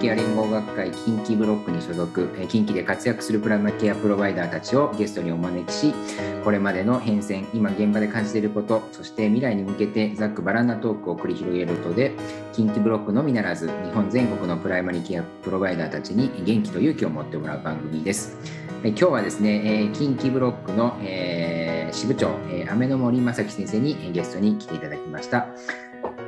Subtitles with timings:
[0.00, 5.94] ケア連合学会近畿ブロックに所属、近畿で活躍するプライマリケアプロバイダーたちをゲストにお招きし、
[6.42, 12.12] これまでの変遷、今現場で感じていること、そして未来に向けてざっくばらんなトークを繰り広げることで、
[12.54, 18.38] 近畿ブロックのみならず、日本全国のプライマリケアプロバイダーたちに元気と勇気を持ってもらう番組です。
[18.82, 22.30] 今日はですね、近畿ブロックの、えー、支部長、
[22.70, 25.48] 雨森正記先生にゲストに来ていただきました。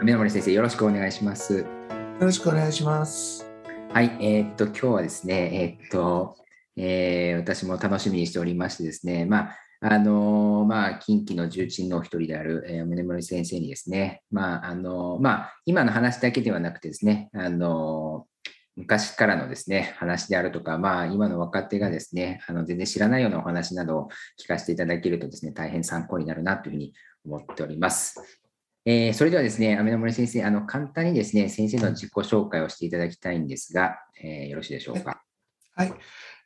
[0.03, 1.61] 雨の森先生、よろしくお願いします。
[1.61, 1.67] よ
[2.21, 3.52] ろしくお願いします。
[3.93, 6.39] はい、えー、っと、今日はですね、えー、っと、
[6.79, 18.25] えー、私も楽しみにしておりましてですね、まあ、あのまあ、近畿の重鎮のお一人である、えー、宗森先生にですね、まあ、あのまあ、今の話だけではなくてですね、あの
[18.77, 24.09] 昔からのですね、話であるとか、まあ、今の若手がですね、あの全然知らないようなお話などを
[24.43, 26.95] 聞かせていただけるとですね、大変参考になるなというふうに
[27.27, 28.42] 思っております。
[28.85, 35.23] えー、それではですね、雨の森先生、あの簡単にですね、先生の自己紹介をしていただきたいんですが、えー、よろしいでしょうか？
[35.77, 35.95] はい。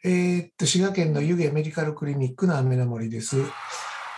[0.05, 3.37] えー、っと、滋賀県の湯気メディカルクリニックの雨の森です。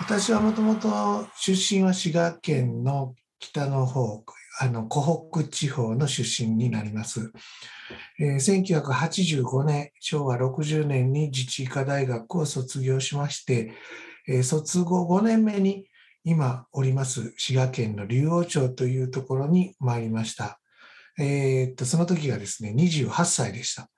[0.00, 4.24] 私はもともと出身は滋賀県の北の方、
[4.60, 7.32] あの湖北地方の出身になります。
[8.20, 13.72] えー、1985年、昭和60年に自治医科大学を卒業しまして、
[14.26, 15.87] えー、卒後5年目に
[16.28, 20.60] 今おります滋賀県の竜王町というところに参りました。
[21.18, 23.88] えー、っと、その時がですね、28歳でした。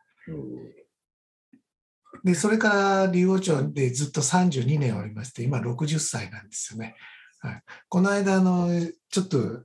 [2.24, 6.94] で、それから竜王町でずっと32年おりまして、今60歳なんですよね。
[7.40, 8.68] はい、この間、あの、
[9.10, 9.64] ちょっと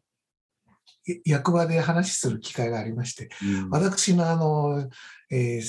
[1.23, 4.89] 役場で話する機会がありまして、うん、私のあの、
[5.29, 5.61] えー、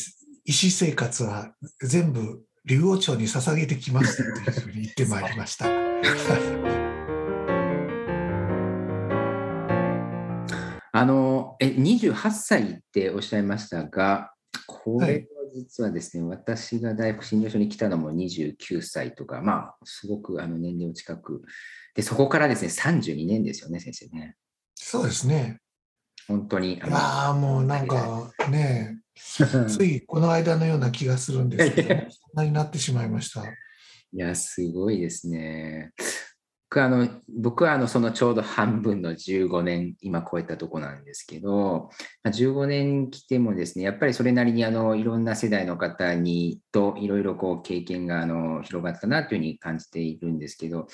[0.47, 1.53] 医師生活は
[1.83, 5.67] 全部竜王町に捧げてきますというふうに言ってまいりました。
[10.97, 14.33] あのえ28歳っておっしゃいましたが、
[14.67, 21.43] これは実はですね、はい、私が大学診療所に来たのも29歳とか、まあ、すごくあの年齢を近く、
[21.95, 24.37] でそこからですね、32年ですよね、先生ね。
[24.75, 25.59] そうですね。
[26.29, 26.81] 本当に。
[26.83, 28.99] ああ、もうなんかね、
[29.69, 33.45] ついこの間のような気がするんですけど、 そんなになってしまいました。
[33.45, 33.55] い
[34.13, 35.93] や、すごいですね。
[36.69, 41.91] 僕あの僕はあのそのちょうど半分の15年今超えたとこなんですけど
[42.25, 50.89] 15年来てもですねやっぱりそれなりにあのいろんな世代の方にといろいろこう経験があの広がったなというふうに感じているんですけど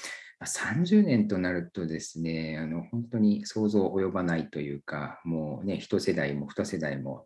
[0.45, 7.25] 30年となるとですねあの本当に想像及ばないというかもうね一世代も二世代も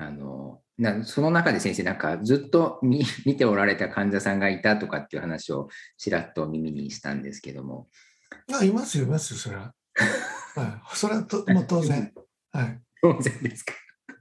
[0.00, 7.88] あのなその中で先生なんかずっと見見ておられた患者さんがいたとかっていう話をちらっと耳にしたんですけども。
[8.52, 9.74] あいますよ、いますよ、それは。
[10.54, 12.12] はい、それはともう当然。
[12.52, 13.74] はい、当然ですか。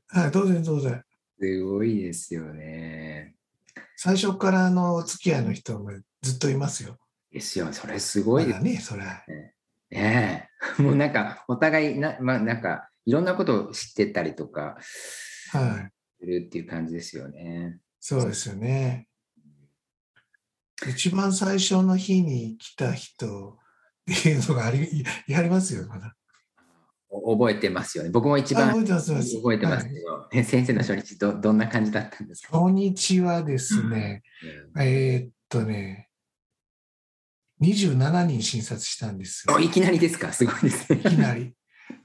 [0.07, 1.03] はい、当然、当然。
[1.39, 3.35] すごいですよね。
[3.95, 6.97] 最初からのお付き合いの人もずっといますよ。
[7.31, 8.77] ですよ、それすごいですね。
[8.77, 9.03] それ。
[9.91, 10.49] ね
[10.79, 10.81] え。
[10.81, 14.77] もうなんか、お互いな、まあなんか、いろんなことを知ってたりとか、
[15.49, 15.89] は
[16.21, 16.25] い。
[16.25, 17.79] るっていう感じですよね。
[17.99, 19.07] そうですよね。
[20.87, 23.57] 一番最初の日に来た人っ
[24.05, 26.15] ていうのがありやりますよ、まだ。
[27.09, 28.09] 覚えてますよね。
[28.09, 32.59] 僕も一番覚えてます覚えてますけど、はい、先生の初日ど、どんな感じだったんですか？
[32.59, 34.23] 初日はですね、
[34.75, 36.09] うん、えー、っとね、
[37.61, 39.59] 27人診察したんですよ。
[39.59, 40.31] いきなりですか？
[40.33, 40.99] すごいですね。
[40.99, 41.53] いきなり。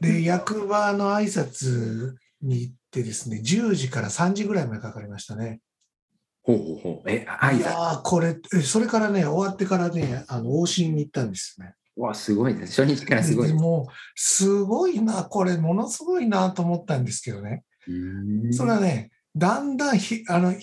[0.00, 5.60] で、役場の挨拶に行ってですね、10時から3時ぐらいまでかかりましたね。
[6.42, 7.10] ほうほうほう。
[7.10, 11.75] え、挨拶いやこれ、それからね、終わってからね、あの、往診に行ったんですね。
[11.97, 12.82] わ、すごいです。
[12.82, 13.53] 初日からすごい。
[13.53, 17.64] もう、すごいな、これ、ものすごいなと思ったんですけどね。
[18.53, 20.54] それはね、だんだんひ、あの、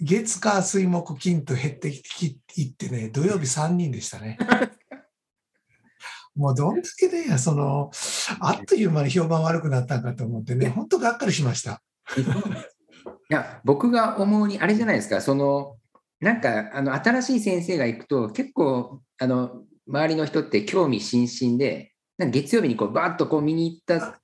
[0.00, 4.38] 月、火、水、木、金と減っていってね、土曜日3人でしたね。
[6.38, 7.90] もうどんだけね、その、
[8.38, 11.82] あっという間に評判悪くなったんかと思ってね、本当がっかりしました。
[12.16, 15.76] いや、僕が思うに、あれじゃないですか、その、
[16.20, 24.20] なんか、あの、新しい先生が行くと、結構、あの、周りの人って興味津々で、なんか月曜日にこう、バーッとこう見に行った。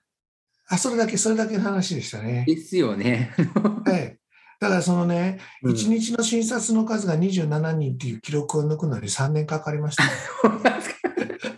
[0.68, 2.44] あ、それだけ、それだけの話でしたね。
[2.46, 3.34] ですよね。
[3.54, 4.18] は い。
[4.60, 10.04] だからそのね、うん、1日の診察の数が27人っていう記録を抜くのに3年かかりました。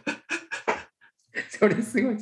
[1.58, 2.16] それすごい。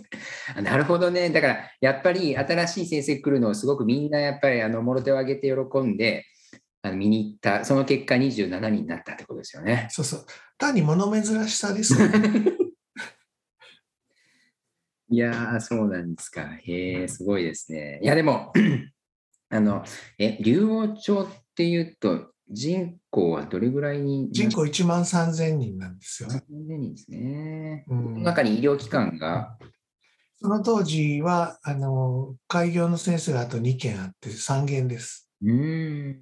[0.62, 1.30] なるほどね。
[1.30, 6.24] だから、やっぱり新しい先生来るのをすごくみんなやっぱりあのもろ手を挙げて喜んで、
[6.82, 9.88] あの見に行った、その結果27人になったってことですよね。
[9.90, 10.26] そうそう。
[10.58, 12.54] 単に物珍しさですよね。
[15.10, 16.42] いやー、そうなんですか。
[16.62, 18.00] へえ、すごいですね。
[18.02, 18.52] いや、でも、
[19.48, 19.84] あの、
[20.18, 26.44] え、竜王町っていうと、人口はどれぐらいに人口1万3000人なんですよね。
[26.50, 27.84] 3000人ですね。
[27.88, 29.56] うん中に医療機関が、
[30.44, 35.30] その当時は、あの、開業の先生があと2件あって3件です。
[35.42, 36.20] うーん、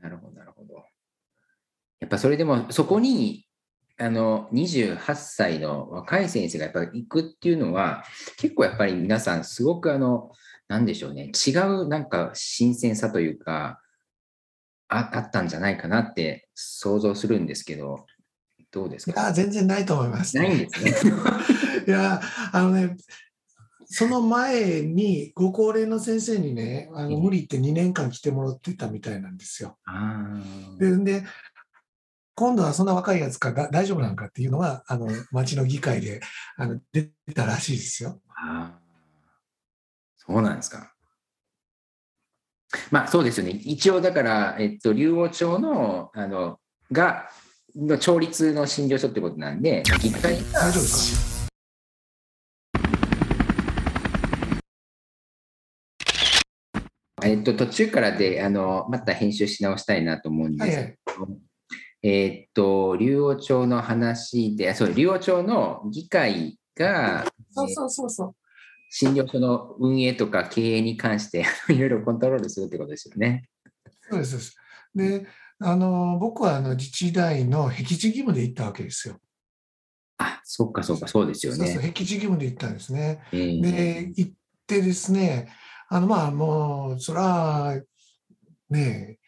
[0.00, 0.84] なるほど、なるほど。
[1.98, 3.44] やっぱそれでも、そこに、
[3.98, 8.04] あの、28歳の若い先生がやっぱり行くっていうのは、
[8.36, 10.30] 結構やっぱり皆さん、すごくあの、
[10.68, 13.80] なんでしょうね、違うなんか新鮮さというか、
[14.88, 18.06] ああったんじゃないかなって想像するんですけど、
[18.70, 19.20] どうですか？
[19.22, 21.12] いや、全然ないと思います、ないんですね。
[21.86, 22.20] いや、
[22.52, 22.96] あのね、
[23.86, 29.78] その前にご高齢の先生にね、あの無理って2年間来てもらってたみたいなんですよ。
[29.86, 30.40] あ
[30.78, 31.24] で、で
[32.34, 36.20] 今度はそんな若いやつかが大丈夫なのかっていうのが、あの町の議会で
[36.56, 38.20] あの出たらしいですよ。
[40.16, 40.92] そうなんですか。
[42.90, 43.52] まあそうですよね。
[43.64, 46.58] 一応だから、えっと、竜王町の、あの、
[46.92, 47.28] が、
[47.74, 51.36] の町立の診療所ってことなんで、議会が大丈夫です
[57.24, 61.28] えっと、途中からで、あの、また編集し直したいなと思うんかですけど、
[62.02, 68.36] えっと、竜王町の話で、あそう、竜王町の議会が、そうそうそうそう。
[68.90, 73.48] 診療所の運営とか経営に関して いろいろコントロールするってことですよね。
[74.10, 74.56] そうですそうです。
[74.94, 75.26] で、
[75.60, 79.20] あの僕はあの自治大の僻地義務で行ったわけですよ。
[80.18, 81.88] あ、そっかそっか、そうですよそうそう、ね。
[81.88, 83.22] 僻地義務で行ったんですね。
[83.32, 84.32] えーで、行っ
[84.66, 85.52] てですね、
[85.88, 87.80] あの、まあ、もう、そら、
[88.70, 89.18] ねえ、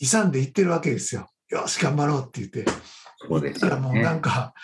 [0.00, 1.28] 勇んで行ってるわけですよ。
[1.50, 2.64] よし、頑張ろうって言って。
[3.28, 4.20] そうですよだからもうなんね。
[4.20, 4.54] か、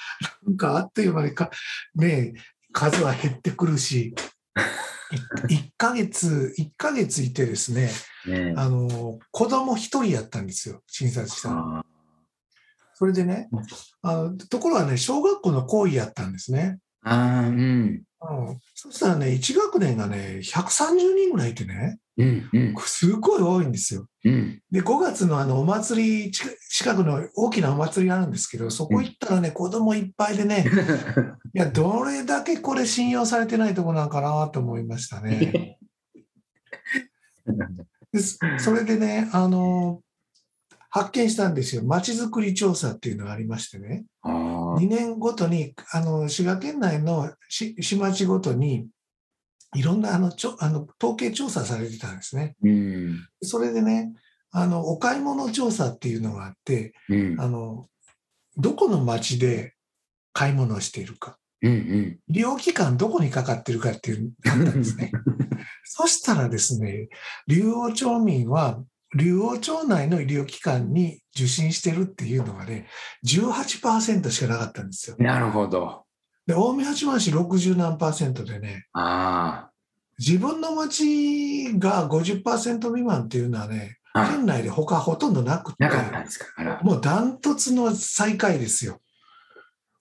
[0.46, 1.50] なんかあっという間にか、
[1.94, 2.34] ねえ、
[2.72, 4.14] 数は減ってくるし、
[5.48, 7.90] 1ヶ月、一ヶ月いてですね、
[8.26, 11.78] ねあの、子供一人やったんですよ、診察したの。
[11.78, 11.84] あ
[12.94, 13.48] それでね、
[14.02, 16.78] あのところがね、小学校の講義やったんですね。
[17.02, 18.02] あー、うん。
[18.22, 24.06] うん、そしたらね、1学年がね、130人ぐらいいてね、うん、うん、すごい多いんですよ。
[24.24, 24.60] うん。
[24.70, 30.66] で、5月のあのお祭り、近近くの大きなお祭りがあるんですけど、そこ行ったらね、子供いっぱいでね、
[31.54, 35.78] いや、どれだけこれ信用されてないとこなんかなと思いましたね。
[38.12, 40.02] ですそれでね、あの、
[40.90, 41.84] 発見したんですよ。
[41.84, 44.04] まちづくり調査っていうのがありましてね。
[44.22, 48.88] あー2年ごとに、あの、滋賀県内のし市町ごとに、
[49.74, 52.56] いろんなあのちょあの統計調査されてたんですね。
[52.62, 54.12] うん、それでね、
[54.50, 57.86] あの、お買い物調査っていうのがあって、うん、あの、
[58.56, 59.74] どこの町で
[60.32, 62.18] 買い物をしているか、うん、うん。
[62.28, 65.12] 医療機関どこにかかってるかっていうのがあったんですね。
[65.84, 67.08] そしたらですね、
[67.46, 68.82] 竜王町民は、
[69.16, 72.86] 竜王町内の医療機関に受診してるっていうのがね、
[73.26, 75.16] 18%しかなかったんですよ。
[75.18, 76.04] なるほど。
[76.46, 79.70] で、近江八幡市60何パーセントでね、あ
[80.18, 86.46] 自分の町が50%未満っていうのはね、県内で他ほとんどなくて、なかったんですか。
[86.56, 86.80] あら。
[86.82, 89.00] もうダントツの最下位ですよ。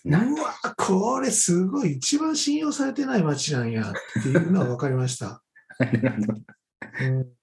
[0.06, 5.42] うなわ、これすごい、一番信用されてない町なんやっていうのは分かりました。
[7.01, 7.39] うん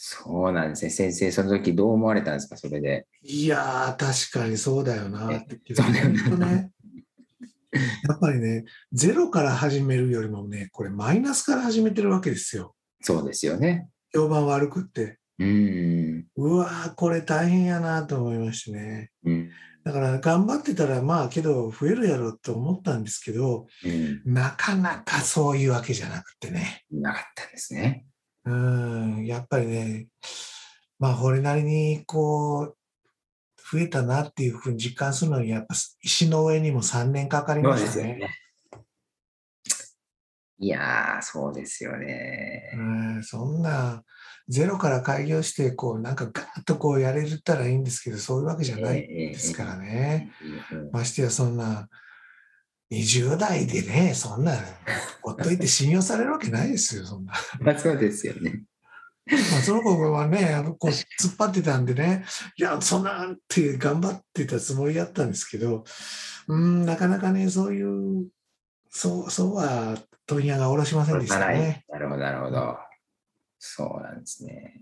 [0.00, 0.90] そうなんですね。
[0.90, 3.08] 先生、その時どう思われたんですか、それで？
[3.22, 5.74] いやー、確かにそうだよなって。
[5.74, 6.70] そうだよね本当ね
[8.08, 12.76] やっぱりね、ゼロから始めるよりもね、これマイナスから始めてるわけですよ。
[13.00, 13.88] そうですよね。
[14.14, 15.18] 評判悪くって。
[15.40, 16.26] うん。
[16.36, 19.10] うわー、これ大変やなと思いましてね。
[19.24, 19.50] うん。
[19.84, 24.22] だから頑張ってたら、まあけど増えるやろと思ったんですけど、うん。
[24.32, 26.84] なかなかそういうわけじゃなくてね。
[26.90, 28.06] なかったんですね。
[28.48, 30.06] うん、やっぱりね、
[30.98, 32.76] まあ、これなりにこう、
[33.70, 38.20] 増えたなっていうふうに実感するのに、やっぱ石の上にも3年かかりましたね。
[40.60, 42.72] いやー、そうですよね。
[42.74, 44.02] うん、そんな、
[44.48, 50.32] ゼロから開業して、こう、なんかガーッとこうやれたらいいんですけど、そういうわけじゃないですからね。
[50.72, 51.88] うんましてや、そんな、
[52.90, 54.52] 20代でね、そんな、
[55.22, 57.34] ほっといて信用されるわけないですよ、そんな。
[57.60, 58.62] まあ、そうですよね。
[59.30, 62.24] まあ、その子はね、あのこう突っ張ってたんでね、
[62.56, 65.84] いや、そんなって頑張ってたつもりだったんですけど、
[66.48, 68.28] うん、なかなかね、そういう、
[68.88, 71.84] そう、そうは問屋が下ろしませんでしたなね。
[71.90, 72.78] るほど、なるほど。
[73.58, 74.80] そうなんですね。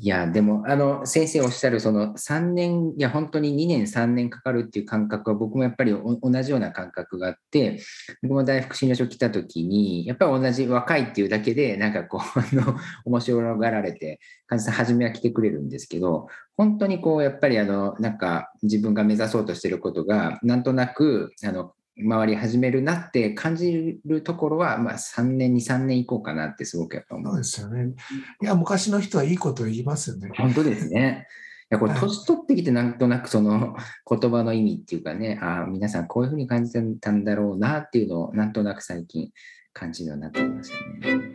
[0.00, 7.78] いや、でも、あの、先生おっしゃる、その3年、いや、本当に2年、3年かかるっていう感覚は、僕もやっぱり同じような感覚があって、
[8.22, 21.72] 僕も大福診療所来た時に、やっぱり同じ若いっていうだけで、なんかこう、あの、面白がられて、患者さん初めは来てくれるんですけど、本当にこう、やっぱりあの、なんか自分が目指そうとしてることが、なんとなく、あの、
[22.08, 27.32] 回り始めるなって感じるところは、まあ、3年、2、3年いこうかなってすごくやっぱ思う。
[27.32, 27.94] そうですよね。
[28.42, 30.30] いや、昔の人はいいこと言いますよね。
[30.36, 31.26] 本当ですね。
[31.70, 33.74] いやこれ年取ってきてなんとなくその
[34.06, 39.30] 言葉の意味っていうかね、ああ、皆さんこういうふうに感じてたんだろうなっていうのをなんとなく最近
[39.72, 41.32] 感じるようになってきましたね。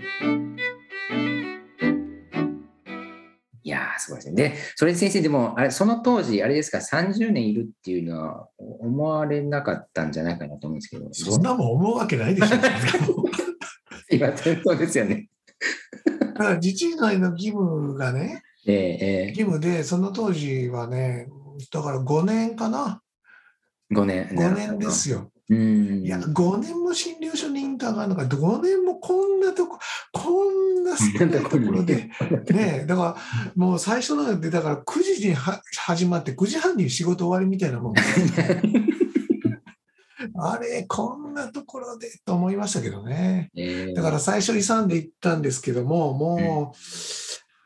[3.68, 4.36] いやー、すごいですね。
[4.36, 11.14] で、それで先生、でも、あれ、その当時、あれですか、30年いるっていうのは思われなかったんじゃないかなと思うんですけど。
[11.14, 12.56] そんなもん思うわけないでしょ。
[14.10, 15.28] 今、そうですよね。
[16.22, 21.28] だから自治会の義務がね、えーえー、義務で、その当時はね、
[21.70, 23.02] だから5年かな。
[23.92, 24.30] 5年。
[24.30, 25.30] 5年ですよ。
[25.50, 29.80] うんいや、5年も診療所にインターがあるのか、5年もこんなとこ、
[30.12, 32.10] こんな少ないところで、
[32.50, 37.94] ねだからもう最初なんて、だから9時に始まって9時半に仕事終わりみたいなもん。
[40.40, 43.50] あれ、こんなところでと思いましたけどね。
[43.96, 46.78] だから最初勇んで行ったんですけども、もう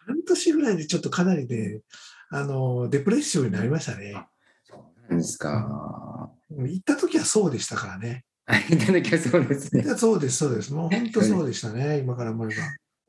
[0.05, 1.81] 半年ぐらいでちょっとかなりで、
[2.29, 4.27] あの、デプレッションになりましたね。
[4.63, 6.31] そうなんですか。
[6.57, 8.23] 行った時はそうでしたからね。
[8.69, 9.83] 行った時はそうですね。
[9.95, 10.73] そうです、そうです。
[10.73, 12.53] もう本当そうでしたね、今から思えば。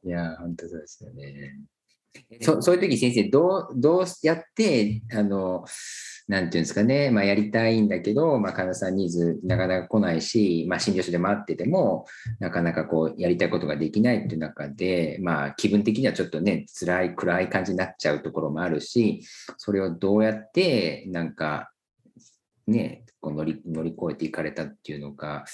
[0.04, 1.58] いや、本当そうですよね。
[2.42, 5.64] そそういう時先生どう、どうやって、あの、
[6.28, 12.06] なんていうんですかね、まあ、やりたいんだけど、まあ、患者さんニーズなかなか来ないし、まあ、診療所で待ってても、
[12.38, 19.22] なかなかこう、やりたいことができないっていう中で、まあ、気分的にはちょっとね、辛い、暗い感じになっちゃうところもあるし、
[19.56, 21.72] それをどうやって、なんか、
[22.66, 25.46] ね、こう乗り乗り越えていかれたっていうのか、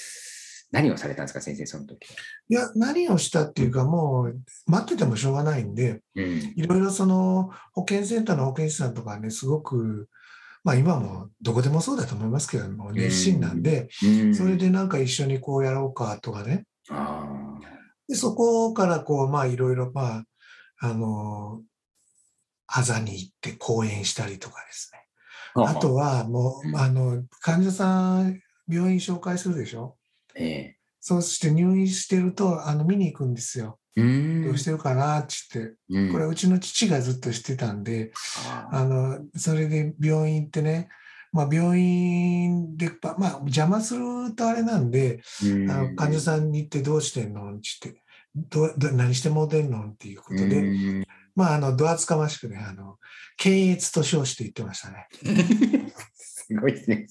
[0.72, 2.10] 何をされたんですか、先生、その時
[2.48, 6.02] いや、何をしたっていうか、もう待っててもしょうがないんで、
[6.56, 10.08] いろいろその保健センターの保健師さんとかね、すごく、
[10.64, 13.88] まあ今もどこでもそうだと思いますけども、熱心なんで、
[14.34, 16.64] それでなんか一緒にこうやろうかとかね。
[18.08, 20.24] でそこからこう、まあいろいろ、まあ、
[20.80, 21.62] あの、
[22.66, 25.07] あざに行って講演したりとかですね。
[25.66, 29.96] あとはもう、あの、患者さん、病院紹介するでしょ？
[30.34, 33.78] ええ、そうして入院してると、あの、見に行くんですよ。
[33.96, 38.12] どうしてるかなって言って、うん、これうちの父がずっとしてたんで、
[38.70, 40.88] あの、それで病院行ってね、
[41.32, 48.00] まあ、病院で、まあ、邪魔するとあれなんで、あの患者さんに行ってどうしてんのって
[48.32, 51.04] 言って、ど何しても出んのっていうことで、
[51.38, 52.96] まあ、あの、ドアつかましくね、あの、
[53.36, 55.06] 検閲と称して言ってましたね。
[56.16, 57.06] すごいですね。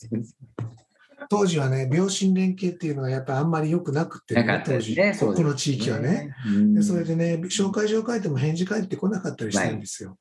[1.29, 6.35] 当時はね、病診連携っていうのはやっぱりあんまり良くなくて、ね、当時、ね、この地域はね。
[6.73, 10.17] でそれでね、紹介状書いても返事返ってこなかったりしたんですよ。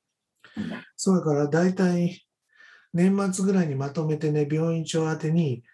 [0.94, 2.24] そうだから大体、
[2.94, 5.64] 年末ぐらいにまとめてね、病院長宛てに、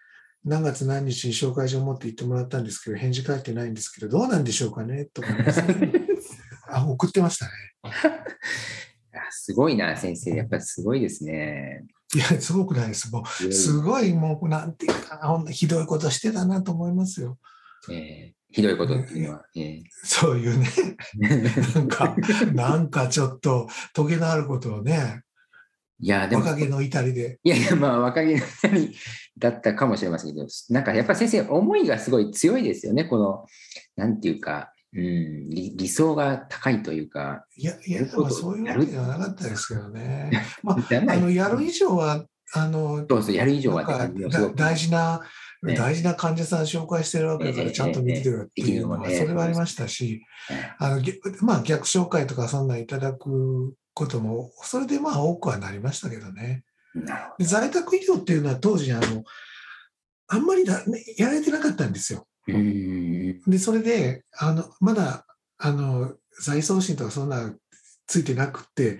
[0.43, 6.02] 何月何日に紹介状を持って行ってもらったんですけど、返事返ってないんですけど、どうなんでしょうかねとか、ね、
[6.67, 7.51] あ、送ってましたね。
[9.31, 10.31] すごいな、先生。
[10.31, 11.85] やっぱりすごいですね。
[12.15, 13.11] いや、すごくないです。
[13.11, 17.37] もう、すごい、もう、なんていうかな、ほんひどいことしてたなと思いますよ。
[17.91, 19.45] えー、ひどいことっていうのは。
[19.55, 20.69] えー、そういうね、
[21.73, 22.15] なんか、
[22.53, 25.23] なんかちょっと、トゲのあることをね、
[25.99, 26.43] いや、でも。
[26.43, 27.39] 若気の至りで。
[27.43, 28.95] いやいや、まあ、若気の至り
[29.37, 33.45] だったかもしれませんけど、なんかやっぱ先生、思いがすごい強いですよね、この、
[33.95, 37.45] なんていうか、うん、理理想が高いというか。
[37.55, 40.31] いや、いや、まあ、そういうわけではなかったですけどね。
[40.61, 40.77] まあ、
[41.11, 43.83] あのやる以上は、あの、そうそうやる以上は
[44.55, 45.21] 大事な、
[45.63, 50.23] ね、大事な患者さん紹介してるわけだから、ちゃんと見てるっていうのは、それはありましたし、
[50.77, 51.01] あの
[51.41, 56.63] まあ、逆紹介とかそんなんいただくことも、それでまあ多くはなりましたけどね。
[57.39, 59.23] 在宅医療っていうのは当時、あの、
[60.27, 62.27] あんまりだ、ね、やられてなかったんですよ。
[63.47, 65.25] で、それで、あの、まだ、
[65.57, 67.53] あの、在送信とかそんな
[68.07, 68.99] ついてなくて、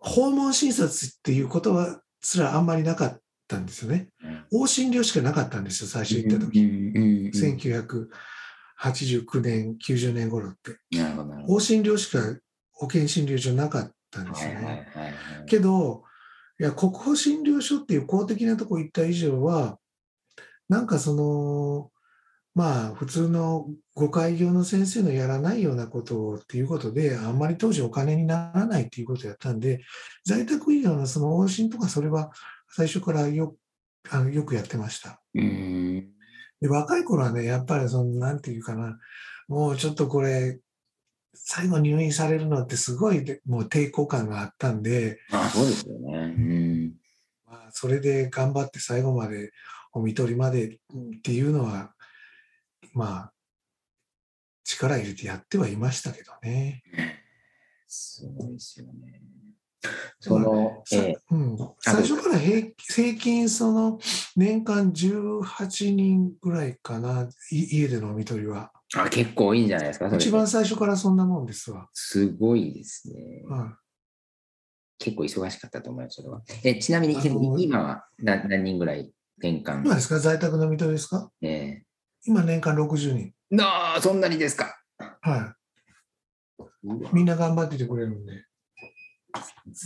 [0.00, 4.08] 訪問診察っていうことはすらあんまりなかったんですよね。
[4.52, 6.60] 往診療しかなかったんですよ、最初行った時。
[7.34, 10.78] 1989年、90年頃って。
[11.48, 12.18] 往診療しか
[12.72, 14.88] 保健診療所なかったんですよね。
[15.46, 16.04] けど、
[16.58, 19.78] いや、国保診療所っていう公的なとこ行った以上は、
[20.68, 21.90] なんかその、
[22.56, 29.84] まあ普通のご開業の先生のやらないようなことっていうことで、あんまり当時お金にならないっていうことをやったんで、
[30.24, 32.32] 在宅医療のその往診とかそれは
[32.70, 33.56] 最初からよ
[34.10, 35.20] あのよくやってました。
[35.34, 36.08] うん。
[36.58, 38.98] で若い頃はね、やっぱりその、なんていうかな、
[39.48, 40.58] もうちょっとこれ、
[41.34, 46.18] 最後入院されるのってすごいでもう抵抗感があったんで、あそうですよね。
[46.18, 46.92] うん。
[47.46, 49.52] まあ、それで頑張って最後まで
[49.92, 50.78] お見取りまでっ
[51.22, 51.92] ていうのは、
[52.92, 53.32] まあ、
[54.64, 56.82] 力入れてやってはいましたけどね。
[57.86, 59.22] すごいですよね。
[60.18, 64.00] その、さえうん、最初から平平均その
[64.34, 68.72] 年間18人ぐらいかな、い家でのお見取りは。
[68.94, 71.88] ーあ結構いいんじゃないですか、一番最初からそんなもんですわ。
[71.92, 73.44] すごいですね。
[73.48, 73.78] は
[74.98, 76.42] 結構忙しかったと思います、それは。
[76.64, 79.82] えちなみに今は何何人ぐらい年間？
[79.82, 80.18] い、今ですか？
[80.18, 81.30] 在宅のお見取りですか？
[81.42, 81.82] え
[82.26, 83.32] 今年間60人。
[83.52, 84.76] ー、なあ、そんなにですか？
[85.20, 85.54] は
[86.82, 86.86] い。
[87.12, 88.44] みんな頑張っててくれるんで。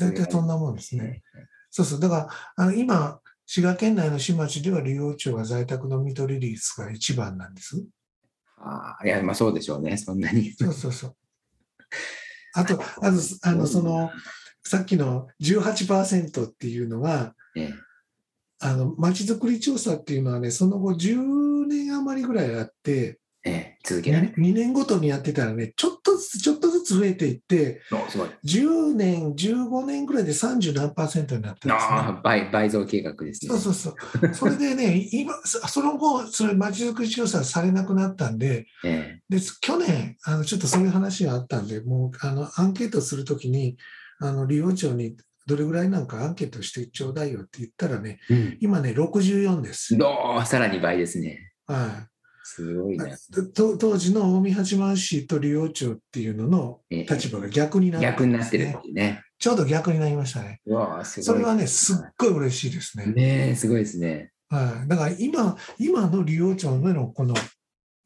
[0.01, 1.23] 大体そんなもんですね。
[1.71, 2.01] そうそう。
[2.01, 2.15] だか
[2.57, 7.85] ら、あの今、滋賀県内の市町では利用庁が在宅の見取り率が一番なんです。
[8.59, 10.53] ああ、いや、まあそうでしょうね、そんなに。
[10.53, 11.17] そうそうそう。
[12.55, 14.11] あと、 あと、あの、その、
[14.65, 17.73] さっきの18%っていうのが、え
[18.61, 24.35] あの、町づくり調査っていうのはね、その後10年余りぐらいあって、えええ続けられる。
[24.35, 28.29] 2年ごとにやってたらね、ちょっとずつ、ちょっとずつ増えていって、おすごい。
[28.45, 32.21] 10年、15年ぐらいで30何パーセントになったんですね。
[32.23, 33.49] 倍倍増計画ですね。
[33.49, 33.91] そうそうそ
[34.29, 34.35] う。
[34.35, 43.79] それでね、 今、そその後、それ、町づくり調査されなくなったんで、えで、去年、あの、ちょっとそういう話があったんで、もう、あの、アンケートするときに、
[44.19, 48.59] あの、利用庁にどれぐらいなんかアンケートしてちょうだいよって言ったらね、えうん。
[48.61, 49.97] 今ね、64です。
[49.97, 51.53] どうさらに倍ですね。
[51.67, 52.09] は
[52.45, 52.99] すごいい。
[52.99, 53.07] な。
[53.55, 59.23] と当時の近江八幡市と利用庁っていうののええ立場が逆になった、逆になってるっていうね。
[59.39, 60.61] ちょうど逆になりましたね。
[61.05, 63.07] それはね、すっごい嬉しいですね。
[63.07, 64.33] ねえ、すごいですね。
[64.51, 67.35] はい、だから今、今の利用庁でのこの、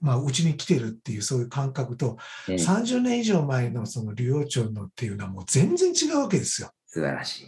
[0.01, 2.19] まあ、うちに来てるっていうそういう感覚と、
[2.49, 6.71] ええ30年以上前のその利用庁のっていうのはもう全然違うわけですよ。
[6.95, 7.47] 素晴らしい。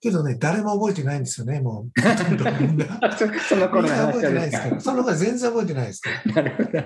[0.00, 2.00] けどね、誰も覚えてないんですよね、もう。
[2.00, 4.68] そ その頃の話覚えてないですか？
[4.68, 4.80] から。
[4.80, 6.42] その頃全然覚えてないですから。
[6.42, 6.78] なるほど。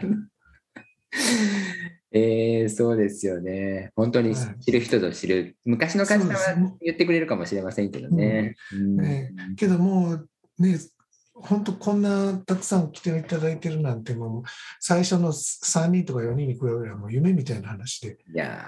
[2.13, 3.91] えー、そうですよね。
[3.95, 5.55] 本当にはい知る人ぞ知る。
[5.67, 6.35] 昔の会社は
[6.81, 8.55] 言ってくれるかもしれませんけどね。
[9.57, 10.79] けどもうね、
[11.35, 14.43] 本当こんなたくさん来ていただいてるなんて、もう
[14.81, 18.17] 最初の3人とか4人に比べればもう夢みたいな話で。
[18.35, 18.65] いや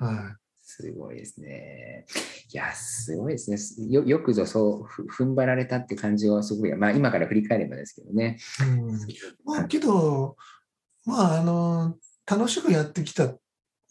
[0.00, 0.36] ー、は
[0.80, 2.06] すごいですね。
[2.52, 3.88] いや、すごいですね。
[3.90, 6.74] よよくぞそうふ踏ん張られたって感じはすごい。
[6.74, 8.38] まあ今から振り返ればですけどね。
[8.60, 8.62] い。
[8.64, 8.98] うん。
[9.44, 10.36] まあけど、
[11.04, 13.38] まああの、楽しくやってきたん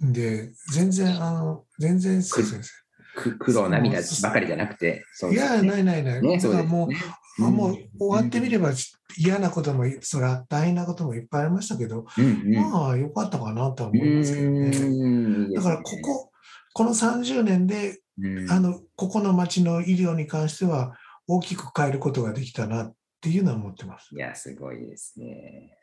[0.02, 5.04] で、全然、あの、全然、そうですく苦労涙ばかりじゃなくて。
[5.14, 6.22] そういや、ないないない。
[6.22, 6.98] ね、からもう、ね。
[7.48, 8.72] あもう終わってみれば
[9.18, 16.29] 嫌なことも、そら大変なこともいっぱいありましたけど、うんうんまあ良かったかなとはう思いますけどねだからここ、
[16.80, 20.96] この30年で、うんあの、ここの町の医療に関しては
[21.28, 24.16] 大きく変えることができたなっていうのは思ってます。
[24.16, 25.78] いや、すごいですね。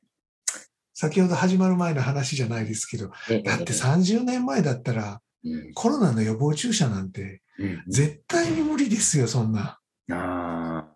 [0.95, 9.79] 先ほど始まる前の話じゃないですけど、えだって30年前だったらうんコロナの予防注射なんてうん絶対に無理ですよ、そんな。
[10.11, 10.89] あ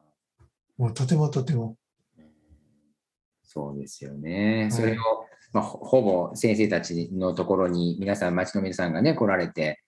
[0.79, 1.77] もうとてもとても。
[2.19, 2.23] ー
[3.43, 4.69] そうですよね。
[4.69, 4.95] いそれを、
[5.53, 9.83] まあ、ほほぼ先生たちのところに皆さん、町の皆さんがね、来られて、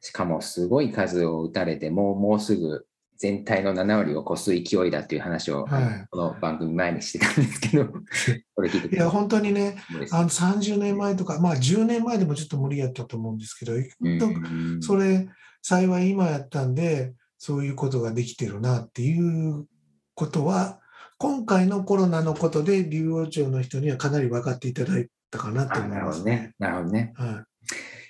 [0.00, 2.86] しかもすごい数を打たれて、もうもうすぐ
[3.18, 7.86] 全体の7割を超す勢いだっていう話を、はいこの番組前にしてたんですけど、
[8.54, 9.76] これ聞いてくいや、本当にね、
[10.12, 15.28] あの30年前とか、まあ10年前でもちょっと無理やったと思うんですけど、うんそれ、
[15.62, 19.66] 幸い今やったんで、そういうことができてるなっていう
[20.14, 20.80] ことは、
[21.18, 25.98] 今回のコロナのことで、竜王町の人にはかなり分かっていただいたかなとあ思います。
[25.98, 26.54] なるほどね。
[26.60, 27.12] なるほどね。
[27.16, 27.47] はい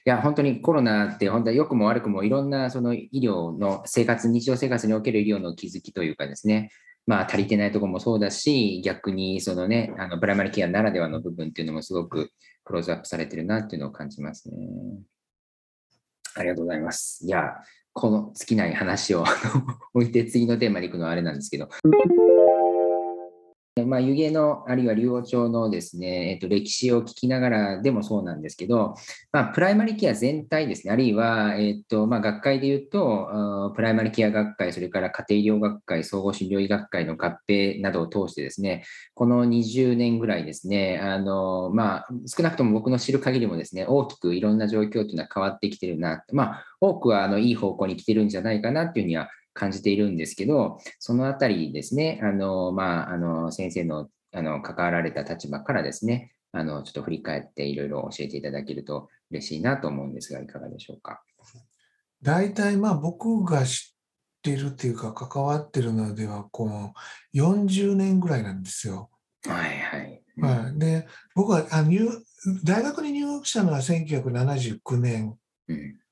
[0.08, 6.70] や、本当にコロナって、本当は良くも悪くもいろんなその医療の生活、日常生活における医療の気づきというかですね、
[7.06, 12.30] まあ足りてないところもそうだし、逆にそのね、あのプライマリケアならではの部分っていうのもすごく
[12.64, 14.56] クローズアップされてるなっていうのを感じますね。
[16.34, 17.24] ありがとうございます。
[17.24, 17.54] いや、
[17.92, 19.24] この尽きない話を
[19.92, 21.68] 置いて次のテーマに行くのはあれなんですけど、
[23.86, 28.94] まあ、湯気の、あるいは竜王町のですね、えっと、歴史を聞きながらでもそうなんですけど、
[29.32, 61.22] まあ、プライマリケア全体ですね、あるいは、えっと、まあ、学会で言うと、プライマリケア学会、それから家庭医療学会、総合診療医学会の合併などを通してですね、この20年ぐらいですね、あの、まあ、少なくとも僕の知る限りもですね、大きくいろんな状況というのは変わってきてるな、まあ、多くは、あの、いい方向に来てるんじゃないかなっていうふうには感じているんですけど、そのあたりですね、あの、まあ、あの、先生の、あの、関わられた立場からですね、あの、ちょっと振り返っていろいろ教えていただけると嬉しいなと思うんですが、いかがでしょうか？
[62.22, 63.96] 大体、まあ、僕が知っ
[64.42, 66.94] てるっていうか、関わってるのでは、この
[67.34, 69.10] 40年ぐらいなんですよ。
[69.46, 70.22] はいはい。
[70.40, 72.08] はい、で、僕はあ入
[72.62, 75.36] 大学に入学したのは1979年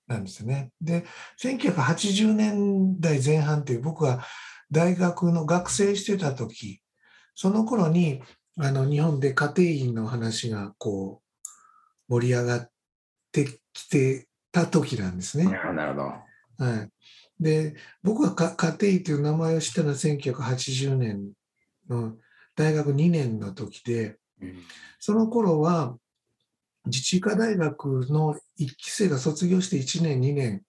[0.07, 0.71] なんですよね。
[0.81, 1.05] で、
[1.41, 4.25] 1980年代前半っていう僕が
[4.71, 6.81] 大学の学生してた時、
[7.35, 8.23] その頃に
[8.59, 11.21] あの日本で家庭院の話がこ
[12.09, 12.71] う盛り上がっ
[13.33, 15.45] てきてた時なんですね。
[15.45, 16.03] なるほど。
[16.65, 16.91] はい。
[17.39, 21.33] で、僕が家庭医という名前を知ったのは1980年
[21.89, 22.15] の
[22.55, 24.17] 大学2年の時で、
[24.99, 25.97] その頃は
[26.87, 30.61] 自治医科大学の1期生が卒業して1年、2年っ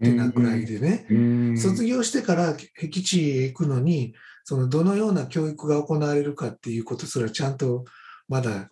[0.00, 4.14] てなぐらいでね、卒業してから僻地へ行くのに、
[4.44, 7.84] そのどのような教育が行われるかっていうことすらちゃんと
[8.28, 8.70] まだ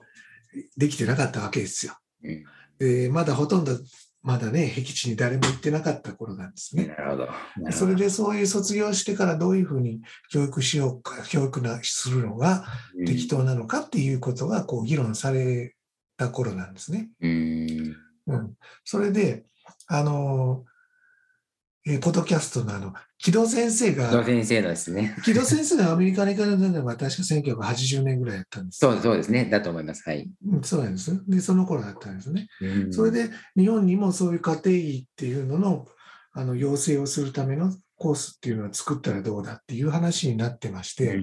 [0.76, 1.96] できてなかったわけですよ。
[2.78, 3.78] でまだほとんど
[4.22, 6.88] まだね、僻地に誰も行ってなかった頃なんですね。
[6.88, 7.28] なるほど。
[7.72, 12.66] それでそういう卒業してからどういうふうに教育しようか、教育なするのが
[13.06, 15.74] 適当なのかっていうことがこう議論され
[16.20, 17.08] た頃なんですね。
[17.22, 18.52] うん、うん、
[18.84, 19.44] それで、
[19.86, 20.64] あの、
[21.86, 25.16] えー、ポッドキャストのあの、木戸先生が、木戸先生ですね。
[25.24, 28.78] 木戸先生がアメリカに行かれたのは確か1980年ぐらいやったんです。
[28.80, 29.46] そうそうですね。
[29.46, 30.02] だと思います。
[30.06, 30.30] はい。
[30.46, 31.22] うん、そうなんです。
[31.26, 32.48] で、その頃だったんですね。
[32.90, 35.86] それで、日本にもそういう家庭医っていうのの、
[36.32, 41.18] あの、養成をするためのコースっていうのを作ったらどうだっていう話になってまして、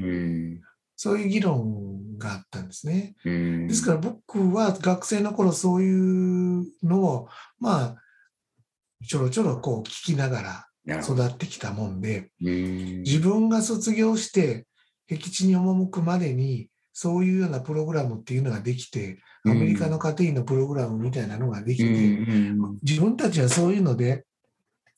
[0.98, 3.16] そういう議論があったんですね。
[3.24, 7.30] ですから僕は学生の頃そういうのを、
[7.60, 7.96] まあ、
[9.08, 14.66] ちょろちょろこう聞きながら育ってきたもんで、自分が卒業して
[15.08, 21.86] 僻地に赴くまでに、そういうようなプログラムっていうのができて、アメリカの家庭医のプログラムみたいなのができて、
[22.82, 24.26] 自分たちはそういうので、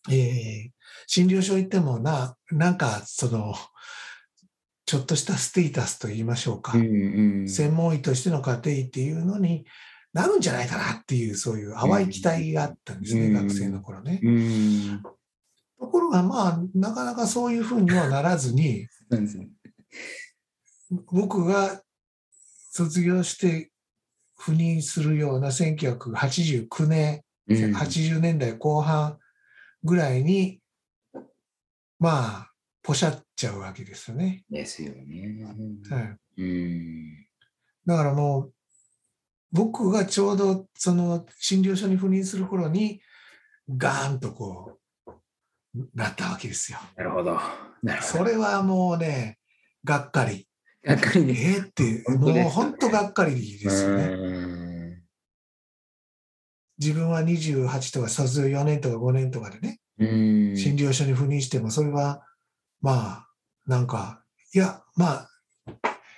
[0.09, 0.69] えー、
[1.07, 3.53] 診療所行ってもな、なんかその、
[4.89, 9.63] ちょっとしたステータスと言いましょうか、専門医としての家庭医っていうのに
[10.13, 14.19] なるんじゃないかなっていう、そういう淡い期待があったんですね、学生の頃ね。
[15.79, 18.87] ところが、まあ、なかなかそういうふうにはならずに、
[21.11, 21.83] 僕が
[22.71, 23.69] 卒業して
[24.41, 29.19] 赴任するような1989年、80年代後半
[29.83, 30.59] ぐらいに、
[31.99, 34.43] まあ、ポシャっちゃうわけですよね。
[34.49, 35.45] ですよね。
[35.89, 37.25] はい、うん
[37.85, 38.53] だからもう、
[39.51, 43.01] 僕がちょうどその診療所に赴任する頃に、
[43.69, 45.11] ガーンとこう、
[45.95, 46.79] なったわけですよ。
[46.97, 47.39] なるほど。
[47.81, 49.37] なるほどそれはもうね、
[49.85, 50.45] がっかり。
[50.83, 51.33] がっかりね。
[51.37, 55.01] えー、って、もう本当がっかりですよね。
[56.77, 62.25] 自分は28とか卒業4年とか5年とかでね、診療所に赴任しても、それは
[62.81, 63.28] まあ、
[63.69, 65.29] なんか、いや、まあ、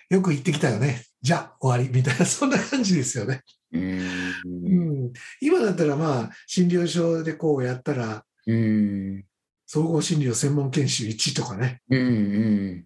[0.09, 1.03] よく言ってきたよね。
[1.21, 3.43] じゃあ終わりみたいな、 そんな感じですよね。
[3.73, 8.25] うん、今だったらまあ、診療所でこうやったら、
[9.65, 12.03] 総合診療専門研修1とかね、うんう
[12.77, 12.85] ん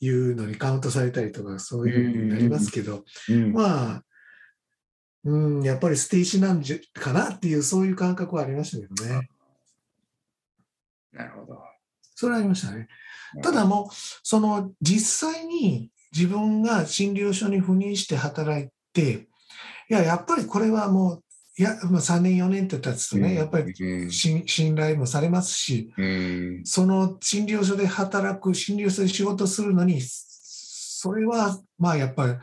[0.00, 3.04] いうのにカウントされたりとか、そういうふうになりますけど、
[3.52, 4.04] まあ、
[5.24, 9.28] うん、やっぱり捨て石なんじゃかなっていう、そういう感覚はありましたけどね。
[11.10, 11.58] なるほど。
[12.14, 12.86] それはありましたね。
[13.42, 19.28] ただもう、その実際に自分が診療所に赴任して働いて、
[19.90, 21.22] いや、やっぱりこれはもう、
[21.58, 23.74] いや、まあ、3年、4年って経つとね、やっぱり
[24.12, 25.92] 信頼もされますし、
[26.64, 32.34] その診療所で働く、診療所で仕事するのに、それは、まあやっぱり、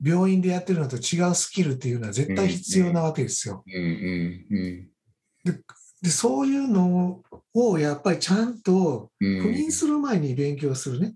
[0.00, 3.64] 病院でやってるのと違うスキルっていうのは絶対必要なわけですよ。
[3.66, 5.60] で
[6.02, 7.22] でそういうの
[7.54, 11.14] をやっぱりちゃんと赴任する前に勉強するね。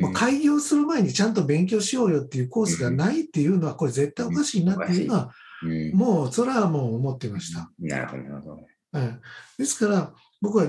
[0.00, 5.32] もう開業する前にちゃんと勉強しようよっていうコースがないっていうのは、これ絶対おかしいなっていうのは、
[5.92, 7.70] もうそれはもう思ってました。
[7.78, 8.66] なるほど、なるほど。
[8.92, 9.20] はい、
[9.58, 10.68] ですから、僕は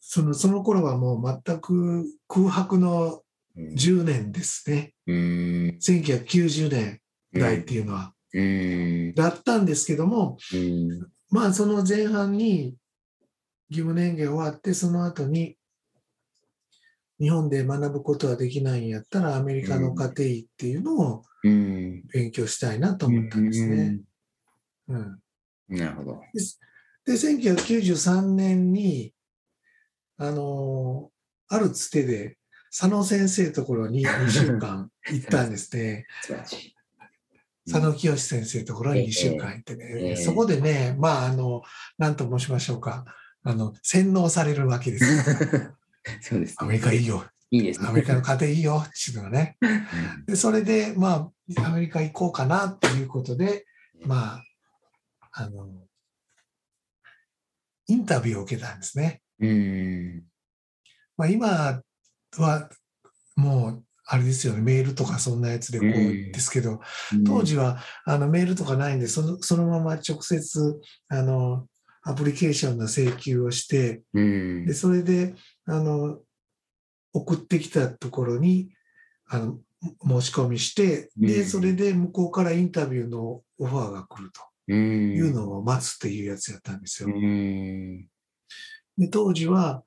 [0.00, 3.22] そのその頃はもう全く空白の
[3.56, 4.94] うん10年ですね。
[5.06, 5.78] うん。
[5.80, 7.00] 1990年
[7.32, 8.14] 代っていうのは。
[8.32, 9.14] うん。
[9.14, 11.08] だったんですけども、うん。
[11.30, 12.76] まあその前半に
[13.68, 15.56] 義務年限終わって、その後に
[17.20, 22.02] 日本で学ぶことはできないんやったらアメリカの家庭医っていうのをうん。
[22.12, 24.00] 勉強したいなと思ったんですね。
[25.68, 26.20] なるほど。
[27.06, 29.14] で、1993年に、
[30.18, 31.10] あの
[31.48, 32.36] あるつてで
[32.70, 36.06] 佐野先生のところに2週間行ったんですね。
[36.22, 36.76] 素晴らしい。
[37.66, 41.62] 佐野清先生のところに2週間行ってね、ええそこでね、まあ、あの、
[41.98, 43.04] なんと申しましょうか、
[43.42, 45.04] あの、洗脳されるわけです。
[46.22, 47.88] そうです、アメリカいいよ、いいですね。
[47.88, 49.56] アメリカの家庭いいよっていうのはね。
[50.26, 53.66] で、それで、まあ、アメリカ行こうかなっていうことで、
[54.04, 54.44] まあ、
[55.32, 55.68] あの、
[57.86, 59.20] インタビューを受けたんですね。
[59.40, 60.24] うん。
[61.16, 61.82] まあ、今
[62.38, 62.70] は、
[63.36, 66.32] もう、あれですよね、メールとかそんなやつでこううん。
[66.32, 66.80] ですけど、
[67.24, 71.68] 当時はあのメールとかないんでその、そのまま直接あの
[72.02, 74.66] アプリケーションの請求をして、うん。
[74.66, 76.18] でそれであの
[77.12, 78.70] 送ってきたところに
[79.28, 79.58] あの
[80.04, 81.44] 申し込みして、でうん。
[81.44, 84.40] それで向こうからインタビューのオファーが来ると。
[84.66, 85.14] うん。
[85.14, 87.08] いうのを待つっていうやつやったんですよ。
[87.08, 88.08] うん。
[88.98, 89.84] で当時は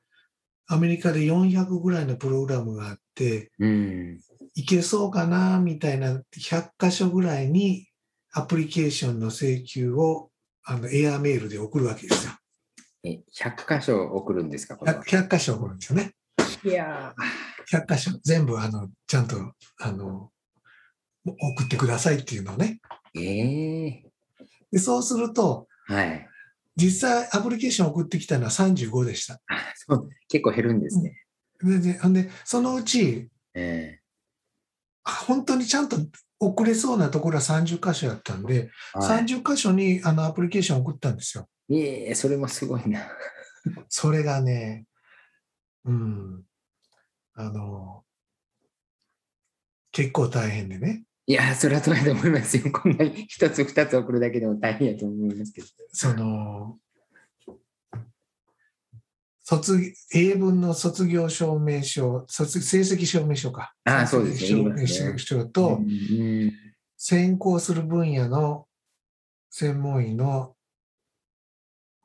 [0.67, 4.19] アメリカで400ぐらいのプログラムがあって、うん
[4.55, 7.87] いけそうかなみたいな100箇所ぐらいに
[8.33, 10.29] アプリケーションの請求を
[10.63, 12.33] あのエアメールで送るわけですよ。
[13.03, 16.13] え、100箇所送るんですかこれは？100, 100箇所送るんですよね。
[16.63, 17.13] いや
[17.71, 19.35] 100箇所全部あのちゃんと
[19.79, 20.29] あの
[21.25, 22.79] 送ってくださいっていうのをね。
[23.15, 24.03] ーええ
[24.71, 26.27] でそうするとはい。
[26.75, 29.39] 実際アプリケーション送ってきたのは35でした。
[30.27, 31.15] 結構減るんですね。
[31.61, 33.99] ででほんでそのうちえ
[35.03, 35.97] あ本当にちゃんと
[36.39, 41.47] 送れそうなところは30箇所やったんで、えはい30箇所にあのアプリケーション送ったんですよ。
[41.69, 43.07] いえいえ、それもすごいな。
[43.89, 44.85] それがね、
[45.85, 46.43] うん、
[47.33, 48.03] あの、
[49.91, 52.71] 結構大変でね、いや、それはそうやと思いますよ。
[52.71, 55.67] こんなに一つ二つ送るだけでも大変やと思いますけど。
[55.91, 56.77] その、
[59.43, 63.73] 卒英文の卒業証明書、卒成績証明書か。
[63.83, 66.51] ああそうですね証明書と、うん
[67.05, 68.65] 専攻する分野の
[69.49, 70.55] 専門医の、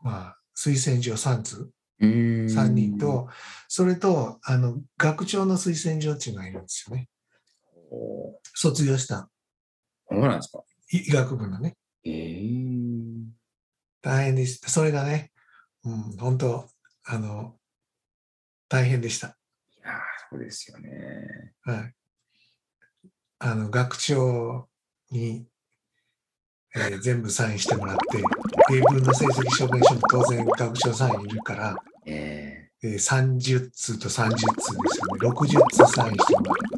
[0.01, 2.11] まあ、推薦状3通、うん
[2.47, 3.29] 3人と、
[3.69, 7.09] それと、あの、学長の推薦状っていうのがいるんですよね。
[8.55, 9.29] 卒業した
[10.11, 10.63] そうなんですか。
[10.91, 11.77] い医学部のね。
[12.05, 12.49] ええ
[14.01, 14.71] 大変でした。
[14.71, 15.33] それがね、
[15.85, 16.69] うん、本当、
[17.05, 17.57] あの、
[18.69, 19.29] 大変でした。
[19.29, 19.31] い
[19.85, 19.95] やー、
[20.31, 20.91] そうですよね。
[21.63, 21.95] はい。
[23.41, 24.69] あの、学長
[25.11, 25.47] に、
[26.75, 28.23] えー全部サインしてもらって、
[28.75, 35.29] 英文の成績証明書も当然学長サインいるから、ええー30通と30通ですよね。
[35.29, 36.78] 60通サインしてもらったんです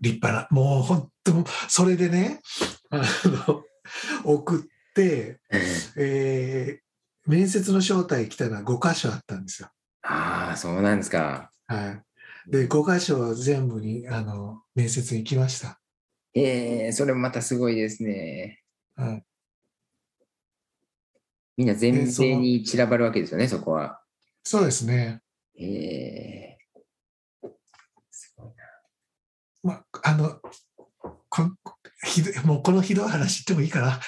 [0.00, 0.48] 立派な。
[0.50, 2.40] もう本当、それでね、
[2.90, 3.02] あ
[3.48, 3.62] の、
[4.24, 5.40] 送って、
[5.96, 6.86] えー
[7.26, 9.68] 面接の招待来たのは5箇所あったんですよ。
[10.02, 11.50] ああ、そうなんですか。
[11.66, 12.00] は
[12.46, 12.50] い。
[12.50, 15.80] で、5箇所全部に、あの、面接に行きました。
[16.34, 18.60] ええそれもまたすごいですね。
[18.94, 19.24] はい。
[21.56, 24.00] みんな全米に散らばるわけですよね、そこは。
[24.44, 25.20] そうですね。
[25.58, 26.58] ええ
[28.10, 28.48] すごい
[29.62, 30.40] まあ、あの、
[31.28, 31.42] こ
[32.04, 34.00] ひどいもうこのひどい話言ってもいいかな。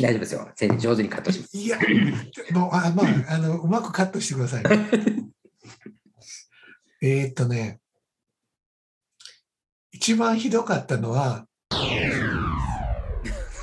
[0.00, 0.48] 大丈夫ですよ。
[0.54, 1.56] 先生、上手にカットします。
[1.56, 1.78] いや、
[2.52, 4.70] もう、あまあ、あの、うまくカットしてくださいね。
[7.02, 7.80] えーっとね、
[9.92, 11.78] 一番ひどかったのは、そ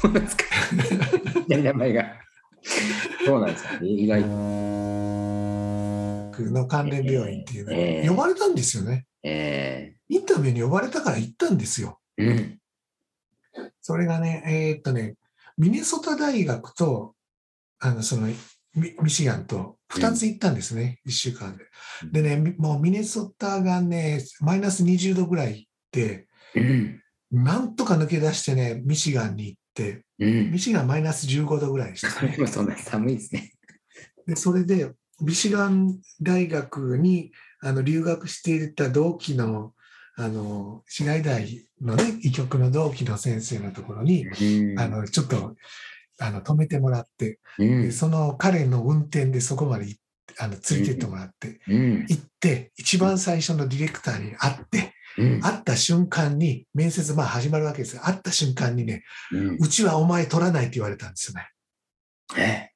[0.10, 0.44] うなんですか。
[1.48, 2.22] 名前が。
[3.26, 3.80] そうなんですか。
[3.82, 4.30] え意外と。
[6.52, 9.06] の関連病院っていうのにええ呼ばれたんですよね。
[9.24, 12.00] えインタビューに呼ばれたから行ったんですよ。
[12.18, 12.60] えうん。
[13.82, 15.16] それがね、えーっとね、
[15.58, 17.16] ミネソタ大学と、
[17.80, 18.28] あの、その、
[18.76, 21.66] ミミシガンと2つ行ったんですね、1週間で。
[22.12, 27.02] でね、みもうミネソタがね、マイナス20度ぐらい行って、うん。
[27.32, 30.52] なんとか抜け出してね、ミシガンに行って、うん。
[30.52, 30.60] ミ。
[30.60, 33.54] シガンマイナス15度ぐらいでしたそれもそんな寒いですね。
[34.28, 39.74] で、それで、ミシガン大学にあの留学していた同期の、
[40.18, 41.48] あの、市外大
[41.82, 44.80] のね、医局の同期の先生のところに、うん。
[44.80, 45.56] あの、ちょっと
[46.20, 47.82] あの止めてもらって、うん。
[47.84, 49.96] でその彼の運転でそこまで
[50.38, 52.06] あのついてってもらって、うん。
[52.08, 58.02] 行って、一番最初のディレクターに会って、うん会った瞬間に、面接まあ始まるわけですよ。
[58.04, 59.04] 会った瞬間にね、
[59.60, 61.50] うちはお前取らないって言われたんですよね。
[62.38, 62.70] え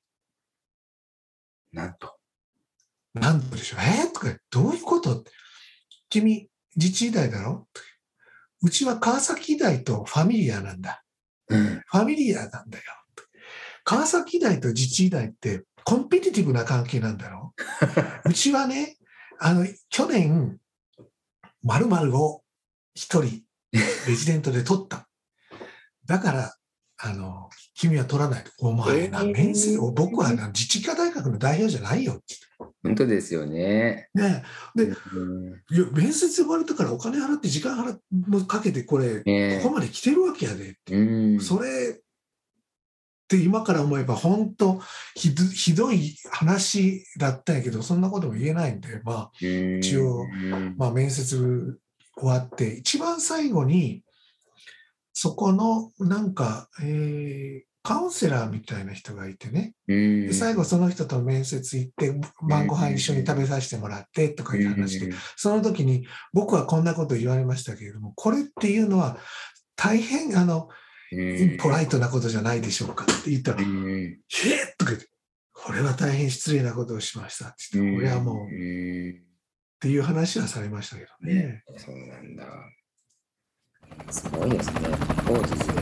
[1.73, 2.15] なんと。
[3.13, 5.23] なんでしょうえーとか、どういうこと？
[6.09, 7.67] 君、自治医大だろ？
[8.61, 11.03] うちは川崎医大とファミリアなんだ。
[11.49, 12.83] うんファミリアなんだよ。
[13.83, 17.53] 川崎医大と自治医大ってコンペティティブな関係なんだろ？
[18.25, 18.97] うちはね、
[19.39, 20.57] あの、去年、
[21.63, 22.43] 〇〇を
[22.95, 23.43] 一人、
[24.07, 25.07] レジデントで取った。
[26.05, 26.55] だから、
[27.01, 28.43] あの、君は取らない。
[28.59, 32.21] お前な、えー面接、僕はな、自治医科大学の代表じゃないよ
[32.83, 34.09] 本当ですよね。
[34.13, 34.43] ね
[34.75, 38.01] でうん面接呼ばれたからお金払って時間払って
[38.47, 40.95] かけてこれ、ねここまで来てるわけやでって。
[40.95, 42.01] うんそれ
[43.35, 44.81] って今から思えば本当
[45.13, 51.77] ひどひどい話だったんやけど、そんなことも言えないんで、まあ、一応うんまあ面接
[52.17, 54.01] 終わって、一番最後に、
[55.13, 59.73] そこのなんか、えーカウンセラーみたいな人がいてね、
[60.33, 69.17] 最後その人と面接行って、晩ご飯一緒に食べさせてもらってとかいう話で、その時に僕はこんなこと言われましたけれども、これっていうのは
[69.77, 70.88] 大変あの、うん
[71.57, 74.17] ポライトなことじゃないでしょうかって言ったら、うんへ
[74.49, 75.07] えとか言って、
[75.53, 78.45] これは大変失礼なことをしましたって言って、これはもうっう
[79.15, 79.23] ん
[79.79, 81.63] ていう話はされましたけどね。
[81.77, 82.45] そうなんだ。
[84.11, 84.79] すごいですね。
[85.25, 85.79] 当時ですね。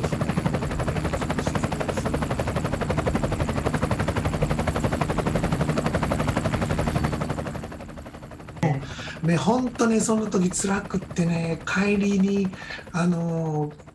[9.23, 12.47] ね、本当ね、その時辛くってね、帰りに、
[12.93, 13.86] あのー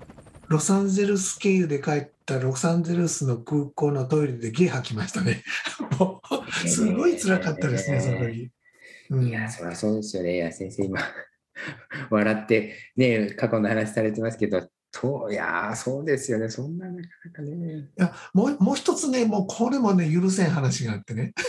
[0.52, 5.42] ロサンゼルス経由で帰ったロサンゼルスの空港のトイレでゲー吐きましたね。
[6.68, 8.50] すごい辛かったですね、その時。
[9.08, 10.36] うんいや、そりゃそうですよね。
[10.36, 11.00] いや、先生、今、
[12.10, 16.50] 笑って、ね、過去の話されてますけど、といやー、そうですよね。
[16.50, 17.72] そんな、なかなかね。
[17.76, 21.32] いやもうもう一つね、もうこれもね、許せん話があってね。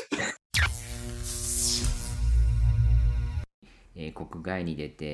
[3.96, 5.06] えー国外に出て、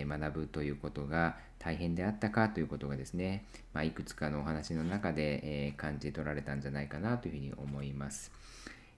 [0.00, 8.30] えー学ぶということが大変であったかということがですね、まあ、いくつかのお話の中で、えー感じ取られたんじゃないかなというふうに思います。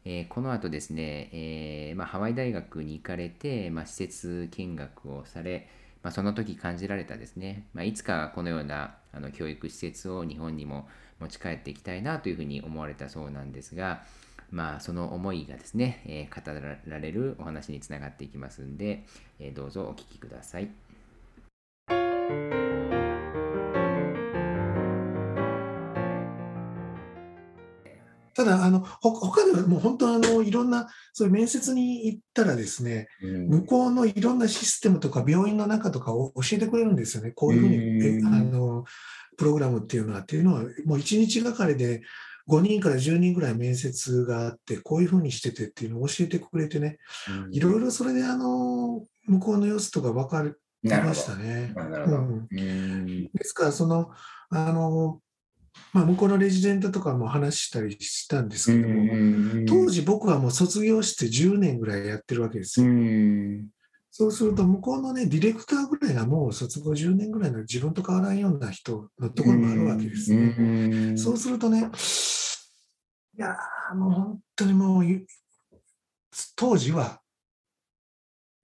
[0.04, 5.66] えーこの後ですね、えーまあ、ハワイ大学に行かれて、まあ、施設見学をされ、
[6.02, 10.86] まあ、その時感じられたですね、まあ、いつかこのようなあの教育施設を日本にも
[11.20, 14.02] 持ち帰っていきたいなというふうに思われたそうなんですが、
[14.50, 19.06] まあ、その思いがですね、えー語られるお話につながっていきますんで、
[19.40, 20.87] えーどうぞお聞きください。
[28.38, 33.48] ただ、あの、ほ他ではもう本当あの、いろんな、そういう面接に行ったらですね、うん。
[33.48, 37.32] 向こうのいろんなシステムとか病院の中とかを教えてくれるんですよね。
[37.32, 38.24] こういうふうに、うん。
[38.24, 38.84] えあの、
[39.36, 42.02] プログラムっていうのは、っていうのは、もう1日がかりで
[42.48, 46.98] 5人から10人ぐらい面接があって、こういうふうにしててっていうのを教えてくれてね、
[47.50, 50.44] いろいろそれであの、向こうの様子とか分か
[50.82, 51.74] りましたね。
[53.34, 54.10] ですから、その、
[54.50, 55.20] あの、
[55.92, 62.92] まあ、向こうのレジデントとかも話したりしたんですけども、当時僕はもう卒業して10年ぐらいやってるわけですうよ。
[62.92, 63.68] ん。
[64.10, 70.56] そうすると、向こうのね、ディレクターぐらいがもう卒業10年ぐらいの自分と変わらんような人のところもあるわけですね。
[70.58, 70.62] う
[71.12, 71.90] んそうするとね、
[73.36, 75.26] いやーもう本当にもうゆ、
[76.56, 77.20] 当時は、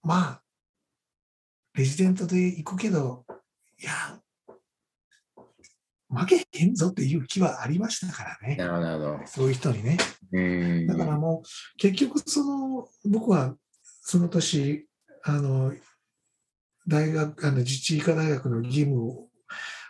[0.03, 0.41] まあ、
[1.75, 3.25] レジデントで行くけど、
[3.81, 4.21] いや、
[6.09, 8.55] 負けへんぞっていう気はありましたからね。
[8.55, 9.19] なるほど。
[9.25, 9.97] そういう人にね。
[10.31, 13.55] うんだからもう、結局、その、僕は
[14.01, 14.87] その年、
[15.23, 15.73] あの、
[16.87, 19.27] 大学、あの、自治医科大学の義務を、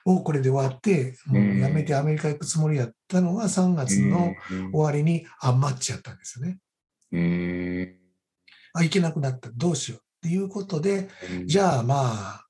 [0.06, 4.34] をこれで終わって、もう辞めてアメリカ行くつもりやったのが3月の
[4.72, 6.60] 終わりにアンマッチやったんですよね。
[7.12, 7.96] うん
[8.74, 9.50] あ、行けなくなった。
[9.52, 10.05] どうしよう。
[10.26, 11.48] っていうことで、うん。
[11.48, 12.46] じゃあまあ、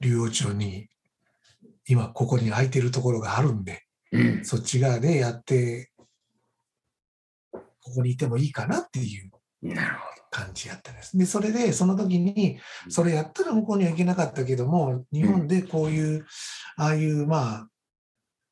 [0.00, 0.88] 竜王町に、
[1.86, 4.44] 今ここに空いてるところがあるんで、うん。
[4.44, 5.92] そっち側でやって、
[7.52, 7.60] こ
[7.96, 9.30] こにいてもいいかなっていう
[10.30, 11.18] 感じやったんです。
[11.18, 16.26] で、それで、その時に、それやったら向こうには行けなかったけども、日本でこういう、
[16.76, 17.68] ああいう、まあ、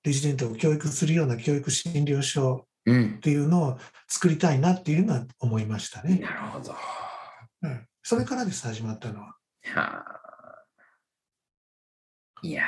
[0.05, 3.21] レジデントを教育するような教育診療所っ。
[3.21, 3.79] ていうのを
[4.09, 6.19] 作りたいなっていうのは思いましたね。
[6.19, 6.73] なるほど。
[6.73, 6.79] は
[7.63, 9.37] うん、それからです、始まったのは。
[9.75, 10.05] あ。
[12.43, 12.67] いやー、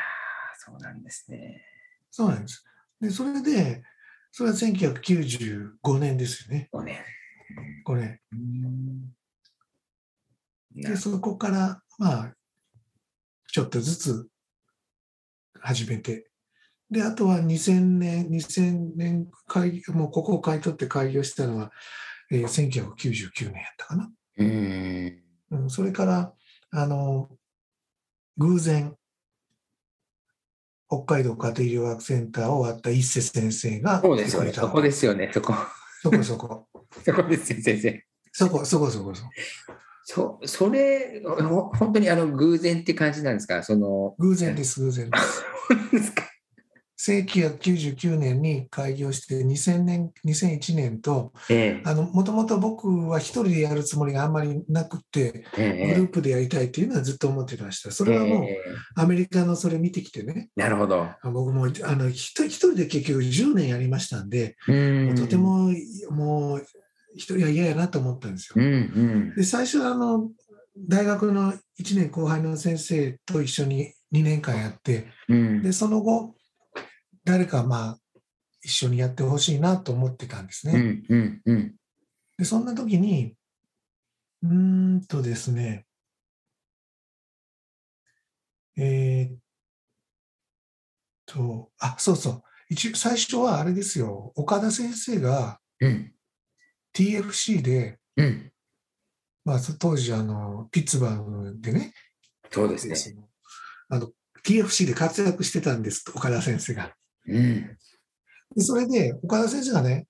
[0.59, 1.65] そうなんですね。
[2.11, 2.65] そうなんです。
[3.01, 3.85] で、それで、
[4.33, 6.69] それは1995年ですよね。
[6.73, 6.99] 5年。
[7.85, 8.21] これ。
[10.75, 12.35] なで、そこから、まあ、
[13.49, 14.29] ちょっとずつ
[15.61, 16.28] 始めて。
[16.91, 21.71] で、あとは2000年、2000年開、もうここを買い取って開業したのは、
[22.31, 24.11] えー1999年やったかな。
[24.39, 25.23] うん。
[25.51, 26.33] うん、それから、
[26.71, 27.29] あの、
[28.39, 28.95] 偶然、
[30.91, 34.53] 北海道家庭医療学センターを終わった一瀬先生がそうですよね。
[34.55, 35.31] そこですよね。
[35.35, 35.53] そこ。
[36.03, 36.67] そこそこ。
[37.05, 38.05] そこですよ、先生。
[38.33, 39.31] そこ、そこそこそこ。
[40.05, 43.63] そそれ、ほ本当にあの偶然って感じなんですか？
[43.63, 45.43] その、偶然です、偶然です。
[45.93, 46.23] ですか？
[47.01, 57.93] 1999年に開業して2000年、2001年と、えあの、もともと僕は一人でやるつもりがあんまりなくて、ええグループでやりたいっていうのはずっと思ってました。
[57.93, 58.59] そえれはもうええ
[58.97, 61.03] アメリカのそれ見てきてね、なるほど。
[61.05, 65.71] あ僕もあの一人一人で結局10年やりましたんで、うんとて、も
[66.11, 66.67] もう
[67.15, 68.55] 一人は嫌やなと思ったんですよ。
[68.57, 68.69] うんう
[69.33, 69.35] ん。
[69.37, 70.31] で、最初はあの、
[70.77, 76.35] 大学の1年後輩の先生と一緒に2年間やって、うんで、その後、
[77.29, 77.99] 誰かまあ、
[78.63, 80.73] 一緒にやってほしいなと思ってたんですね。
[80.73, 81.75] うんうんうん。
[82.39, 83.35] で、そんな時に、
[84.43, 85.85] うーんとですね、
[88.79, 89.39] えーっ
[91.27, 92.43] と、あ、そうそう。
[92.71, 96.15] 一最初はあれですよ、岡田先生がうん。
[96.95, 98.53] TFC で、うん。
[99.45, 101.93] まあ、そ当時あの、ピッツバーグでね、
[102.51, 102.97] そうですね。
[103.91, 104.11] あの
[104.45, 106.95] TFC で活躍してたんです、岡田先生が。
[107.29, 107.77] うん。
[108.57, 110.07] でそれで、岡田先生がね、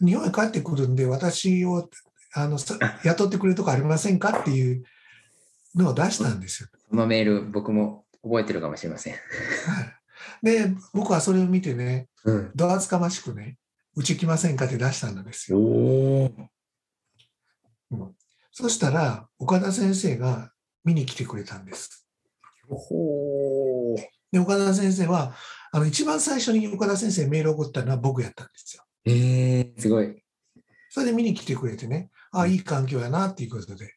[0.00, 1.88] 日本へ帰ってくるんで、私を
[2.32, 4.82] あのさ雇ってくれるとこありませんかっていう
[5.74, 6.68] のを出したんですよ。
[6.88, 9.14] このメール、僕も覚えてるかもしれません。
[9.14, 10.00] はい
[10.42, 12.50] で、僕はそれを見てね、うん。
[12.54, 13.58] ど厚かましくね、
[13.96, 15.58] うち来ませんかって出したんですよ。
[15.58, 16.24] お
[17.90, 18.14] お。
[18.52, 20.52] そしたら、岡田先生が
[20.84, 22.06] 見に来てくれたんです。
[24.32, 25.34] で、岡田先生は、
[25.72, 28.82] あの一番最初に岡田先生にメールを送ったのは僕やったんですよ。
[29.04, 30.22] えー、すごい。
[30.88, 33.94] それで見に来てくれてね、あいい環境やなっていうことで。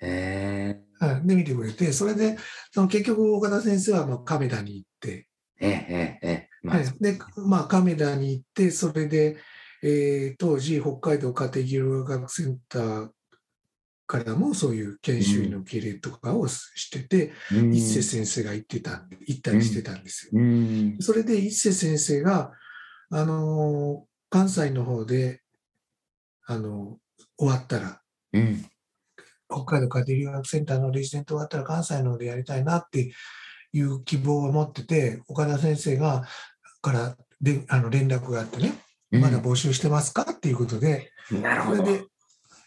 [0.00, 2.36] えはい、で、見てくれて、それで、
[2.70, 6.48] その結局、岡田先生はまあ亀田に行って、ー、えー、えー、え。
[6.64, 9.36] ー、まあ、はい、で、まあ、亀田に行って、それで、
[9.82, 13.08] えー当時、北海道家庭医療学センター
[14.06, 20.32] からもそういう研修医の受け入れとかをしてて、うん一瀬先生が行ってた行ったりしてたんですよ。
[20.34, 20.96] うん。
[21.00, 22.52] それで一瀬先生が、
[23.10, 25.42] あのー関西の方で、
[26.46, 28.00] あのー終わったら、
[28.32, 28.64] うん。
[29.48, 33.12] 北海道家庭医療学センターのレジデント終わったら関西の方でやりたいなって
[33.72, 36.26] いう希望を持ってて、岡田先生が、
[36.82, 38.72] からであの連絡があってね、
[39.10, 40.26] まだ募集してますか？
[40.30, 41.84] っていうことで、なるほど。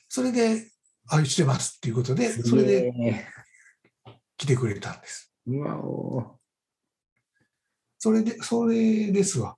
[0.07, 0.67] それで、
[1.09, 3.25] それで、あ、してますっていうことで、それでえ
[4.37, 5.33] 来てくれたんです。
[7.97, 9.57] それで、それですわ。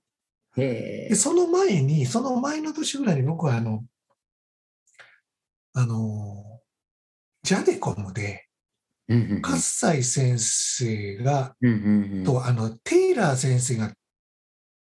[1.08, 3.84] で、その前に、その前の年ぐらいに僕はあの、
[5.74, 6.60] あの、
[7.42, 8.48] ジャデコムで、
[9.40, 11.56] 葛西先生が。
[12.24, 13.92] と、あの、テイラー先生が、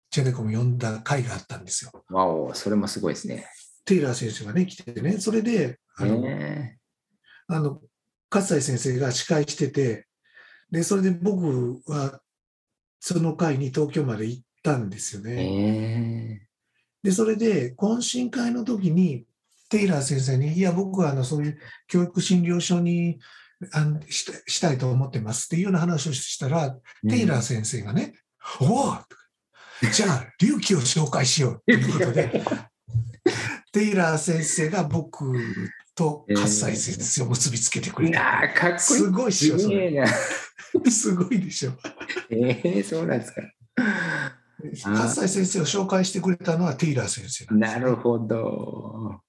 [0.09, 1.91] ジャデコム呼んだ会があったんですよ。
[2.09, 3.47] わお、それもすごいですね。
[3.85, 6.77] テイラー先生がね、来ててね、それで、あの、え。
[7.47, 7.81] あの、
[8.29, 10.07] 葛西先生が司会してて、
[10.71, 12.21] で、それで僕は、
[12.99, 16.41] その会に東京まで行ったんですよー、ね。
[16.41, 16.47] え。
[17.03, 19.25] で、それで、懇親会の時に、
[19.69, 23.19] テイラー先生に、いや、僕はあのそういう教育診療所に
[23.71, 28.13] あのしたしたいと思ってますっていうような話をしたら、ー、テイラー先生がね、
[28.61, 28.97] おお
[29.91, 32.43] じゃあ、隆起を紹介しようということで、
[33.73, 35.33] テイラー先生が僕
[35.95, 38.19] と葛西先生を結びつけてくれた。
[38.19, 38.79] いやーかっこいい。
[38.79, 40.05] すごいっしょ、それ。
[40.91, 41.73] すごいでしょ。
[42.29, 43.41] えー、そうなんですか。
[44.83, 49.21] 葛西先生を紹介してくれたのはテイラー先生なんです、なるほど。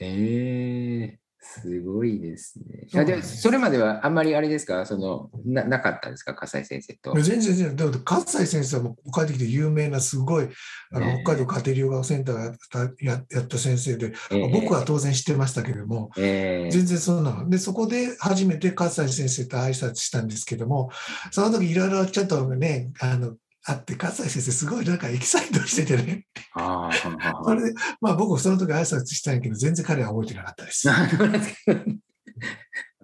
[0.00, 3.00] えー、すごいですね。
[3.00, 4.86] あでそれまではあんまりあれですか？
[4.86, 6.34] そのななかったんですか？
[6.34, 7.12] 笠井先生と。
[7.12, 10.48] 全然全然、だって葛西先生はもう帰ってきて有名なすごい
[10.90, 17.48] あの北海道家庭療学センターがやったややった先生で、えー僕は当然知ってましたけども、えー全然そんなの。
[17.48, 20.90] で、そこで初めて葛西先生と挨拶したんですけども、
[21.30, 23.36] その時いろいろちょっとね、あの、
[23.66, 26.26] あって、葛西先生すごいなんかエキサイトしててね。
[26.54, 30.88] あーはんはんはんそれで、まあ僕その時挨拶したんやけど、全然彼は覚えてなかったです。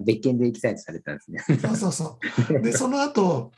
[0.03, 1.59] 別件で行きたいとされたんですね。
[1.59, 2.19] そうそうそ
[2.59, 2.61] う。
[2.63, 3.53] で、その後、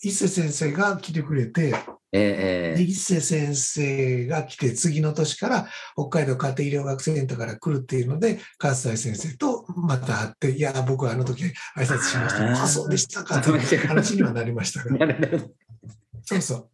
[0.00, 1.74] 一瀬先生が来てくれて、
[2.12, 11.44] ええで一瀬先生が来て、次の年から北海道家庭医療学センターから来るっていうので、関西先生とまた会って、いや、僕はあの時
[11.76, 12.46] 挨拶しました。
[12.46, 14.96] あーあ、そうでしたかという話にはなりましたが。
[16.24, 16.70] そうそ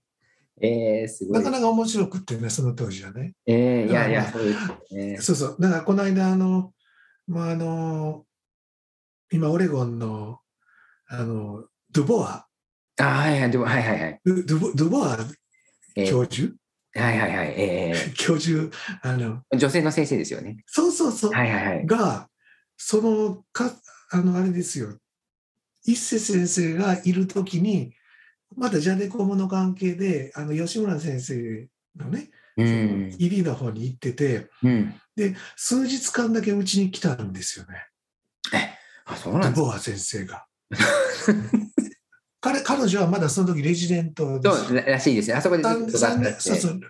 [0.61, 1.29] ええすう。
[1.29, 1.51] ごいなか。
[1.51, 3.35] なか面白くってね、その当時はね。
[3.47, 5.19] ええいやいや、まあそうですね。
[5.21, 5.57] そうそう。
[5.61, 6.73] だからこの間、あの、
[7.27, 8.25] まあ、あの、
[9.31, 10.39] 今、オレゴンの、
[11.09, 12.47] あの、ドゥボア、
[12.99, 14.21] あはいはい、でも、はいはいはい。
[14.25, 15.19] ドゥボドゥボア
[15.97, 16.55] ええ教授、
[16.95, 17.49] はいはいはい。
[17.59, 18.71] え 教授、
[19.03, 20.63] あの、え女性の先生ですよね。
[20.67, 21.87] そうそうそう、はいはいはい。
[21.87, 22.31] が、
[22.77, 23.73] その、か、
[24.11, 24.99] あの、あれですよ、
[25.85, 27.93] 一瀬先生がいるときに、
[28.55, 33.15] まだジャネコモの関係で、あの、吉村先生のね、うん。
[33.19, 34.95] 入りの方に行ってて、うん。
[35.17, 37.87] で、数日間だけうちに来たんですよね。
[39.07, 40.47] あ、そうなんボア先生が。
[42.41, 45.35] 彼彼女はまだその時レジデントでそうららしいですね。
[45.35, 45.91] あそこでずっ
[46.39, 46.81] そうそう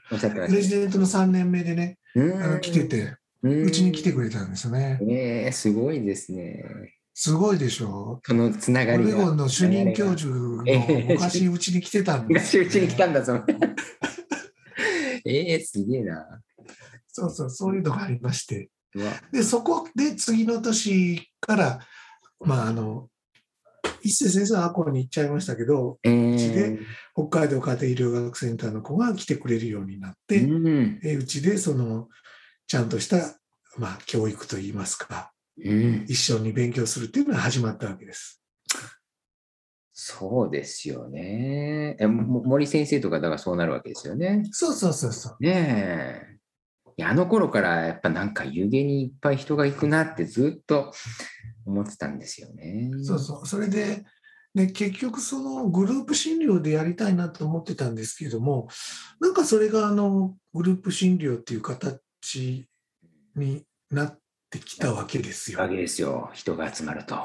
[0.49, 2.21] レジデントの3年目でね、た。
[2.21, 4.99] あの来てて、うちに来てくれたんですよね。
[5.09, 6.95] ええすごいですね。
[7.19, 8.21] すごいでしょ？
[8.27, 9.09] そのつなオがりが。
[9.09, 10.62] レゴンの主任教授の
[11.09, 13.43] 昔うちに来てたんですうちに来たんだぞ。
[15.25, 16.43] ええすげえな。
[17.09, 18.69] そうそう、そういうのがありまして。
[19.33, 21.81] で、そこで次の年から、
[22.41, 23.09] まあ、あの、
[24.03, 26.79] 一瀬先生はアコに行っちゃいましたけど、ええちで
[27.14, 31.01] 北海道家庭医療学センターの子が来てくれるようになって、うん。
[31.03, 32.09] えうちでその、
[32.67, 33.17] ちゃんとした、
[33.79, 35.33] まあ、教育といいますか、
[35.65, 36.05] うん。
[36.09, 38.43] 一緒に勉強するっていうのが始まったわけです。
[39.99, 41.97] そうですよね。
[41.99, 44.43] えも森先生とかだからそうなるわけですよね。
[44.53, 45.37] そうそうそうそう。
[45.41, 46.23] ね
[46.99, 47.05] え。
[47.05, 50.93] あの頃からやっぱなんか湯気にいっぱい人が行くなってずっと
[51.65, 52.91] 思ってたんですよね。
[53.03, 53.47] そうそう。
[53.47, 54.05] それで、
[54.55, 58.69] で結局そのグループ診療でやりたいなと思ってたんですけれども、
[59.21, 62.69] なんかそれがあのグループ診療っていう形
[63.35, 64.19] になっ
[64.51, 65.68] てきたわけですよわ。
[65.68, 66.30] けですよ。
[66.32, 67.16] 人が集まると。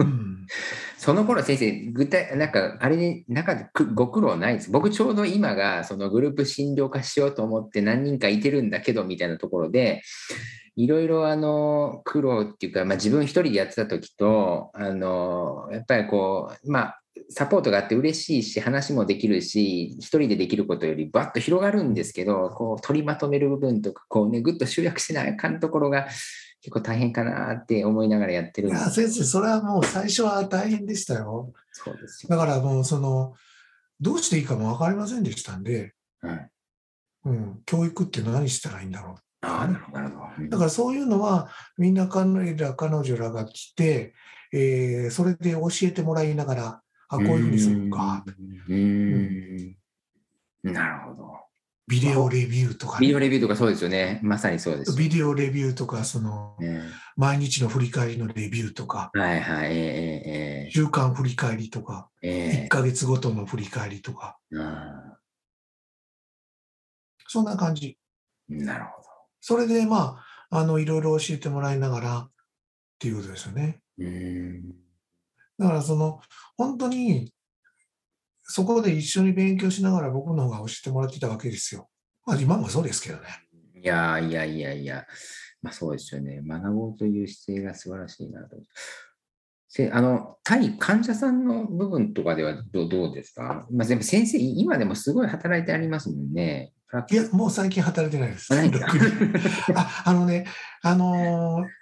[0.00, 0.46] うん、
[0.96, 4.70] その頃先生、具体、なんか、あれに、なんかくご苦労ないです？
[4.70, 10.02] 僕ちょうど今が、そのグループ診療化しようと思って何人かいてるんだけど、みたいなところで、
[10.76, 17.00] いろいろあの、苦労っていうか、まあ自分一人でやってた時と、あの、やっぱりこう、まあ、
[17.30, 26.06] サポートがあって嬉しいし、話もできるし、一人でできることよりバッと広がるんですけど、こう、取りまとめる部分とか、こうね、ぐっと集約しなあかんところが
[26.60, 28.80] 結構大変かなって思いながらやってるんです。
[28.80, 31.52] いや先生、それはもう最初は大変でしたよ。
[31.72, 32.30] そうですよ。
[32.30, 33.34] だからもうその、
[34.00, 36.50] どうしていいかも分かりませんでしたんで、はい
[37.26, 39.46] うん、教育って何したらいいんだろう。
[39.46, 40.24] ああ、なるほど、なるほど。
[40.38, 44.14] うんだからそういうのは、みんな彼ら、彼女らが来て、
[44.52, 49.76] えーそれで教えてもらいながら、あ、こういうふうにするか、うーん。
[50.62, 51.47] なるほど。
[51.88, 54.20] ビデオレビューとか、ビデオレビューとかそうですよね。
[54.22, 56.82] まさにそうですよビデオレビューとか、その、ね。
[57.16, 65.18] 毎日の振り返りのレビューとか、はいはい、ええ週間振り返りとか、えええ1えヶ月ごとの振り返りとか、えあ
[67.26, 67.98] そんな感じ。
[68.50, 69.02] ーなるほ
[69.40, 72.30] それで、まあ、あの、いろいろ教えてもらいながらっ
[72.98, 73.80] ていうことですよね。
[73.98, 74.04] ど。
[74.04, 74.74] うーん。
[75.58, 76.20] だから、その、
[76.56, 77.32] 本当に、
[78.48, 81.88] そこで一緒に勉強しながら僕の方が教えてもらってたわけですよ。
[82.26, 83.22] まあ、今もそうですけどね。
[83.74, 85.06] いやいやいやいや、
[85.62, 86.40] まあそうですよね。
[86.42, 88.56] 学ぼうという姿勢が素晴らしいなと。
[89.68, 96.72] せあの対患者さんの部分とかではどうどうですか、まあ、全部先生、今でもすごい働いてありますもんね。
[97.10, 98.48] いや、もう最近働いてないです。
[98.54, 98.56] あ
[99.76, 100.46] ああのね、
[100.82, 101.78] あのー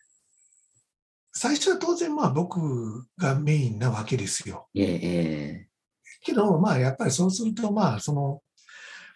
[1.39, 4.71] 最初は当然まあ僕がメインなわけですよ。
[4.75, 5.69] えええ
[6.27, 8.43] けど、まあやっぱりそうすると、まあその、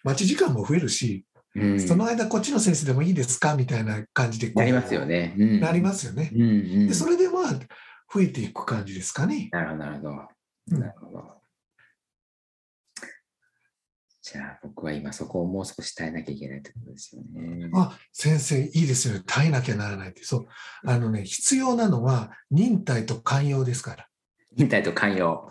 [0.03, 3.55] 待ち時間も増えるし、えうん、その間こっちの先生でもいいですか？
[3.55, 5.35] みたいな感じでなりますよね。
[5.37, 6.31] うん、なりますよね。
[6.33, 6.45] うんう
[6.85, 7.43] ん、でそれでまあ
[8.13, 9.49] 増えていく感じですかね。
[9.51, 10.09] なるほど、なるほど。
[10.71, 11.41] うんなるほど。
[14.23, 17.69] じゃあ、僕は今そこをもう少し耐えなきゃいけないってことですよね。
[17.73, 19.23] あ、先生、いいですよね。
[19.25, 20.23] 耐えなきゃならないって。
[20.23, 20.45] そう。
[20.85, 24.07] あのね、必要なのは忍耐と寛容ですから。
[24.55, 25.49] 忍耐と寛容。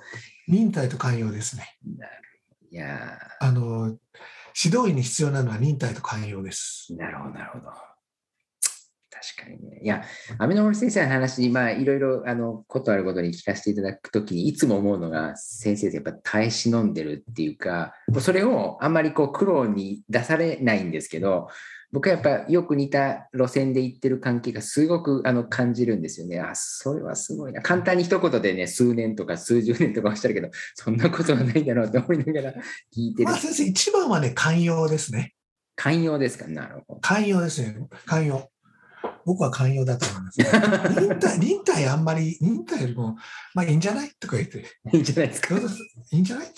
[0.51, 1.77] 忍耐と寛容ですね。
[1.97, 2.13] なる
[2.73, 3.97] いやあの、
[4.61, 6.89] 指導員に必要なのは忍耐と寛容です。
[6.93, 7.67] ーなるほど、なるほど。
[9.11, 9.81] 確かにね。
[9.83, 10.03] いや、
[10.39, 21.49] アミノモリ先生の話、まあ、いろいろ、あの、ことあるごとに聞かせていただくときに、いつも思うのが、先生ってやっぱ耐え忍んでるっていうか、それをあんまりこう苦労に出されないんですけど、
[21.93, 26.39] 僕はやっぱよく似た路線で行ってる関係がすごくあの感じるんですよね。
[26.41, 27.63] あ、それはすごいな。
[27.63, 33.29] 簡単に一言でね、数年とか数十年とかおっしゃるけど、そんなことはないだろうって思いながら聞いてる。
[33.29, 35.35] まあ先生、一番はね、寛容ですね。
[35.75, 36.47] 寛容ですか？
[36.47, 37.01] なるほど。
[37.01, 37.77] 寛容ですね。
[38.07, 38.49] 寛容。
[39.25, 40.41] 僕は寛容だと思います。
[40.41, 43.17] 忍耐、 忍耐あんまり、忍耐よりも、
[43.55, 44.11] まあいいんじゃない？
[44.21, 44.65] とか言って。
[44.93, 45.57] いいんじゃないですか？
[45.57, 46.47] いいんじゃない？
[46.47, 46.55] って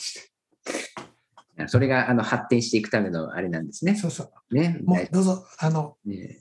[1.67, 3.95] それがあの発展していくためのあれなんですね。
[3.95, 4.55] そうそう。
[4.55, 4.81] ね。
[4.85, 6.39] もうどうぞ、あの、ね、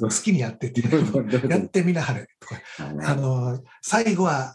[0.00, 0.82] 好きにやってって、
[1.48, 2.60] やってみなはれとか。
[2.78, 4.54] あの、最後は、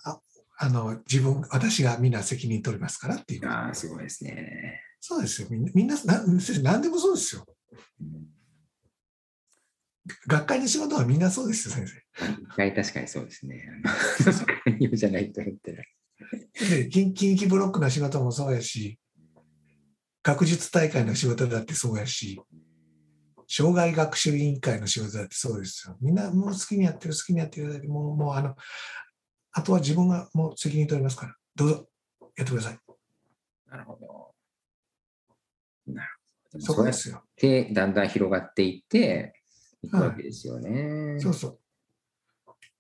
[0.57, 3.47] あの、自分、私がみんな責任取りますからっていう。
[3.47, 4.81] ああ、すごいですね。
[4.99, 5.47] そうですよ。
[5.49, 5.95] みんな、みんな、
[6.63, 7.45] 何でもそうですよ。
[8.01, 8.31] うん
[10.27, 12.25] 学会の仕事はみんなそうですよ、先生。
[12.25, 13.63] 学会確かにそうですね。
[14.65, 15.83] 寛容 じゃないと思ってる。
[16.69, 18.99] で近、近畿ブロックの仕事もそうやし、
[20.23, 22.41] 学術大会の仕事だってそうやし、
[23.47, 25.97] 障害学習委員会の仕事だってそうですよ。
[25.99, 27.89] みんなもう好きにやってる、好きにやってる。
[27.89, 28.55] もう、もうあの、
[29.51, 31.89] あとは自分がもう責任取りますから、どうぞ、
[32.37, 32.79] やってください。
[33.69, 34.33] なるほど。
[35.93, 36.09] なる
[36.51, 36.65] ほど。
[36.65, 37.23] そこですよ。
[37.35, 39.33] で、だんだん広がっていって、
[39.83, 41.13] いくわけですよね。
[41.13, 41.59] はい、そうそう。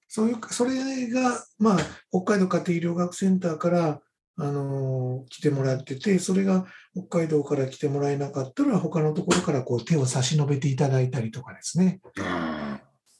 [0.07, 1.79] そういう、それが、まあ、
[2.11, 4.01] 北海道家庭医療学センターから、
[4.41, 11.99] あのー、来てもらってて、それが北海道から来てもらえなかったら、他のところからこう手を差し伸べていただいたりとかですね。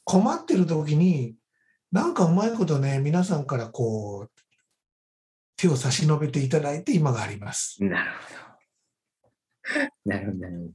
[0.04, 1.36] 困ってる時に、
[1.92, 4.32] なんかうまいことね、皆さんからこう、
[5.58, 7.78] 手を差し伸べていただいて今があります。
[7.84, 10.12] なるほど。
[10.12, 10.72] なるほど、なるほど。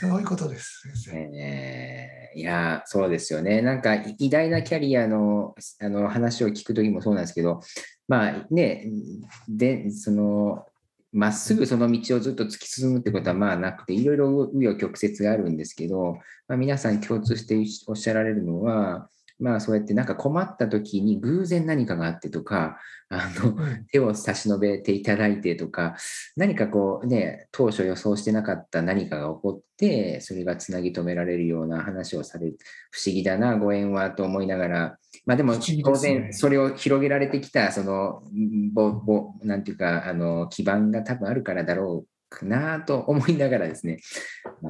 [0.00, 0.82] そういうことです、
[1.14, 3.62] えー、いや、そうですよね。
[3.62, 7.60] なんか、偉大なキャリアのあの話を聞くときもそうなんですけど、
[8.08, 8.86] まあね、
[9.48, 10.66] で、その、
[11.12, 19.08] まっすぐその道をずっと突き進むってことはまあなくて、いろいろ紆余曲折があるんですけど、まあ、皆さん共通しておっしゃられるのは、
[19.38, 22.78] まあそうやってなんか困った時に偶然何かがあってとか、
[23.08, 23.56] あの、
[23.92, 25.96] 手を差し伸べていただいてとか、
[26.36, 32.58] 何かこうね、当初予想してなかった何かが起こって、それがつなぎ止められるような話をされる、
[32.90, 38.22] 不思議だな、ご縁はと思いながら、まあでも当然それを広げられてきた、その、
[38.72, 42.08] ぼ、ぼ、なんていうか、あの、基盤が多分あるからだろう。
[42.08, 44.00] かなと思いながらですね、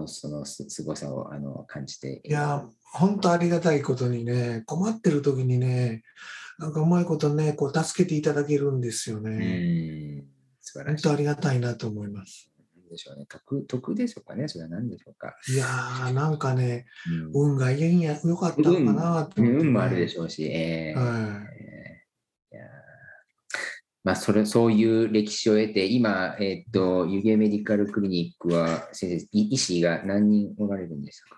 [0.06, 6.02] そのすごさをあの感じていや、本当ありがたいことにね、困ってる時にね、
[6.58, 10.24] なんかうまいことね、こう助けていただけるんですよね。
[10.60, 11.04] 素晴らしい。
[11.04, 12.50] 本当ありがたいなと思います。
[12.88, 13.26] でしょうね。
[13.26, 14.48] 得、得でしょうかね。
[14.48, 15.34] それは何でしょうか。
[15.48, 16.86] いやー、なんかね、
[17.34, 21.56] うん、運がいいんや、よかったのかなって、ね、運もあるでしょうし、えー、はい。
[24.06, 31.36] まあ、それそういう歴史を得て、今、えっ、ー、と、湯気メディカルクリニックは、先生、医師が何人おられるんですか？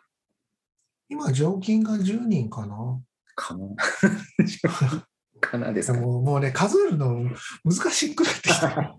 [1.08, 3.00] 今、常勤が10人かな。
[3.34, 3.68] かな
[5.40, 5.98] かなですか？
[5.98, 7.30] もうもうね、数えるの
[7.64, 8.94] 難しくなってきた。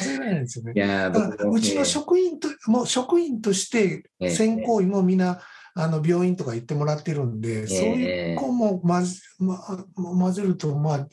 [0.00, 0.72] 数えられないんですよね。
[0.76, 5.40] いやうちの職員と、もう職員として、選考医もみんな、
[5.78, 9.58] あの病院とか行ってもらってるんで、そういう子も混ぜ,、ま、
[9.94, 11.08] 混ぜると、まあ、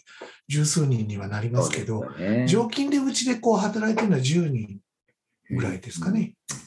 [0.48, 4.80] 十数人にはなりますけど、ね、常勤でうちでこう働いてるのは10人
[5.50, 6.36] ぐらいですかね。
[6.50, 6.58] うん、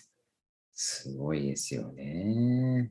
[0.74, 2.90] すごいですよね。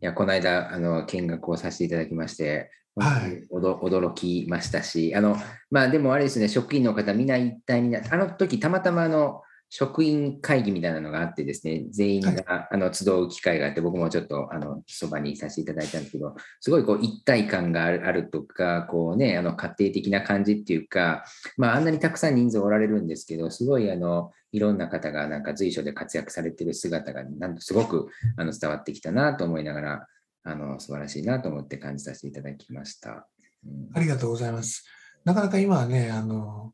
[0.00, 5.36] いや、この間、あの、見学をさせていただきまして、はい、驚きましたし、あの、
[5.68, 9.42] まあでもあれですね、職員の方みんな一体になって、あの時たまたまあの、
[9.76, 21.24] 職員会議みたいなのがあってですね、全員が、はい、あの集う機会があって、僕もちょっとあのそばにいさせていただいたんですけど、すごいこう一体感があるあるとか、こうね、あの家庭的な感じっていうか、
[21.56, 28.06] まあ、あんなにたくさん人数おられるんですけど、すごいあのいろんな方がなんか随所で活躍されてる姿が、なんとすごく
[28.36, 30.06] あの伝わってきたなと思いながら、
[30.44, 33.26] あの素晴らしいなと思って感じさせていただきました。
[33.66, 34.84] うん、ありがとうございます。
[35.24, 36.72] なかなか今はね、あの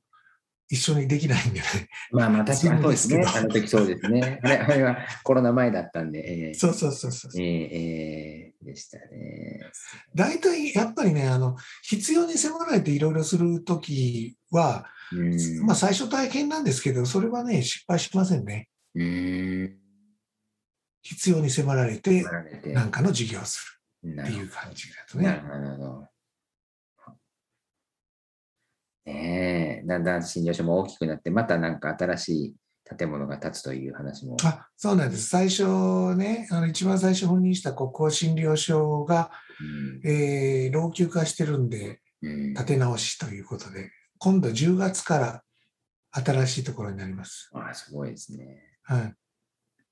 [0.70, 1.64] 一緒にできないんでね。
[2.12, 3.24] まあまあ確かにそうですね。
[3.26, 4.38] あの時そうですね。
[4.42, 6.48] あれあれはコロナ前だったんで。
[6.48, 7.32] えー、そうそうそうそう。
[7.36, 9.60] えー、えー、でしたね。
[10.14, 14.86] 大体やっぱりね、あの必要に迫られていろいろするときは、
[15.64, 18.68] まあ最初大変なんですけど、それはね、失敗しませんね。
[18.94, 19.76] うん
[21.02, 22.24] 必要に迫られて、
[22.66, 25.24] 何かの授業をするっていう感じだとね。
[25.24, 26.09] なるほど。
[29.12, 32.56] ねえ、だんだん診療所も大きくなって、またなんか新しい
[32.96, 34.36] 建物が建つという話も。
[34.44, 35.28] あそうなんです。
[35.28, 39.30] 最初ね、あの一番最初赴任した国交診療所が、
[39.60, 45.42] うんえー老朽化してるんで、うん建て直しということで、今度10月から
[46.12, 47.50] 新しいところになります。
[47.54, 48.58] あすごいですね。
[48.82, 49.14] はい、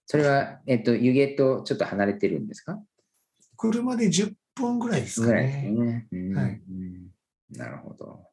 [0.06, 2.78] それは、えっと、湯気とちょっと離れてるんですか？
[3.56, 5.70] 車で10分ぐらいですかね。
[5.70, 6.06] ね。
[6.12, 7.08] うんはいうん
[7.56, 8.24] なるほど。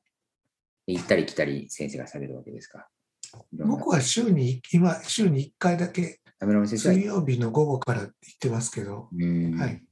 [0.87, 2.87] 行ったり来たり先生がされるわけですか。
[3.51, 9.59] 僕は週に、今、週に1回だけ、水曜日の午後から行ってますけど、うん。
[9.59, 9.83] はい。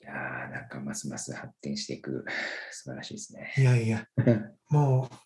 [0.00, 2.24] いやーなんかますます発展していく、
[2.70, 3.54] 素晴らしいですね。
[3.56, 4.06] いやいや、
[4.70, 5.16] もう、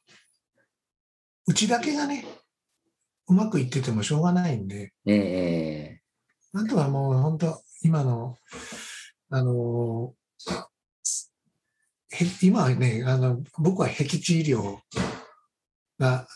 [1.48, 2.24] うちだけがね、
[3.28, 6.00] うまくいっててもしょうがないんで、ええ
[6.52, 8.36] あとはもう本当、今の、
[9.28, 10.14] あの
[10.48, 10.69] へ
[12.42, 14.78] 今はねあの、僕は僻地医療
[15.98, 16.26] が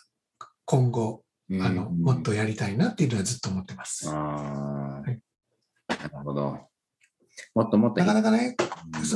[0.64, 4.10] 今後、うんあのもっとやりたいなっていうのはずっと思ってます。
[4.10, 5.20] なる
[6.24, 6.58] ほど。
[7.54, 8.56] もっともっとなかなかね、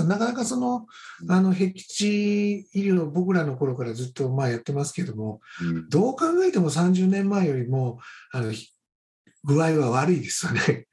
[0.07, 0.87] なかなかその
[1.23, 1.33] うん。
[1.33, 5.89] あの僻地医療、僕らの頃からずっとまあやってますけども、うん。
[5.89, 7.99] どう考えても30年前よりも
[8.33, 8.73] あのひ
[9.45, 10.88] 具合は悪いですよね。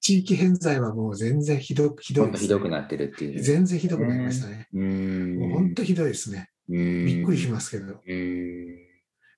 [0.00, 3.42] 地域偏在はもう全然ひどひどいです、ひどくなってるっていう。
[3.42, 4.68] 全然ひどくなりましたね。
[4.72, 5.38] うん。
[5.38, 6.50] もう本当ひどいですね。
[6.68, 8.78] びびっくりしますけど、うん。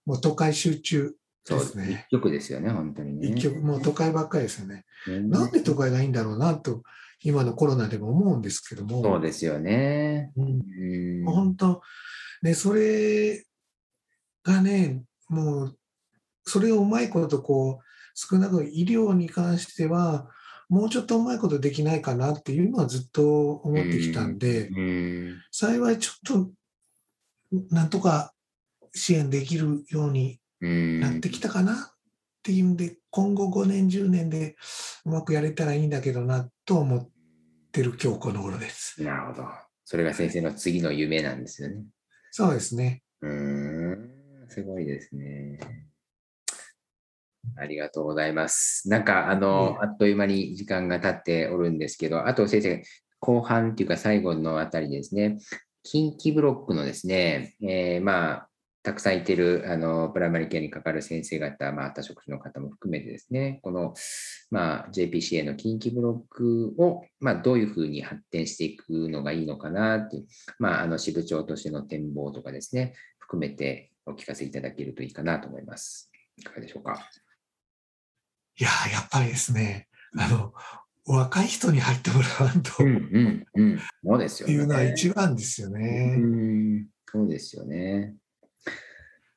[0.06, 1.14] もう都会集中
[1.48, 2.06] そうですね。
[2.08, 3.28] 一曲ですよね、本当にね。
[3.28, 4.84] 一曲、もう都会ばっかりですよね。
[5.06, 6.82] うんなんで都会がいいんだろうなと、
[7.22, 10.30] 今のコロナでも思うんですけども、そうですよね。
[10.36, 11.82] うんうんもう本当、
[12.42, 13.44] ね、それ
[14.44, 15.78] がね、もう、
[16.44, 17.84] それをうまいことこう、
[18.14, 20.28] 少なくとも医療に関しては、
[20.68, 26.50] もうちょっとうまいことできないかなっていうのはずっと思ってきたんで、うん幸いちょっと、
[27.70, 28.34] なんとか
[28.94, 31.76] 支援できるようにうんなってきたかなっ
[32.42, 34.56] ていうんで、今後5年、10年で
[35.04, 37.08] うまくやれたらいいんだけどなと思っ
[37.72, 39.02] てる今日この頃です。
[39.02, 39.48] なるほど。
[39.84, 41.82] それが先生の次の夢なんですよね。
[42.30, 43.02] そうですね。
[43.22, 45.58] うーん、すごいですね。
[47.56, 48.88] ありがとうございます。
[48.88, 52.82] なんか、あの、あっという間に時間が経っておるんですけど、あと先生、
[53.20, 55.38] 後半っていうか最後のあたりですね、
[55.82, 58.48] 近畿ブロックのですね、えーまあ、
[58.82, 63.94] たくさんいてるあのプライマリケアにかかる先生方、まあ、多職種の方も含めてですね、この、
[64.50, 70.26] まあ、JPCA の近畿ブロックを、まあ、どういうふうに発展していくのがいいのかなっていう、
[70.58, 76.10] まあ、あの支部長としての展望とかですね、含めてお聞かせいただけるといいかなと思います。
[76.36, 77.10] いかがでしょうか？
[78.60, 79.86] いやーやっぱりですね、
[80.16, 80.52] あの、
[81.06, 82.90] 若い人に入ってもらわんとうんう
[83.20, 83.78] んうん。
[84.04, 84.54] そうですよね。
[84.54, 86.16] いうのは一番ですようね。
[86.16, 88.14] ん、そうですよね。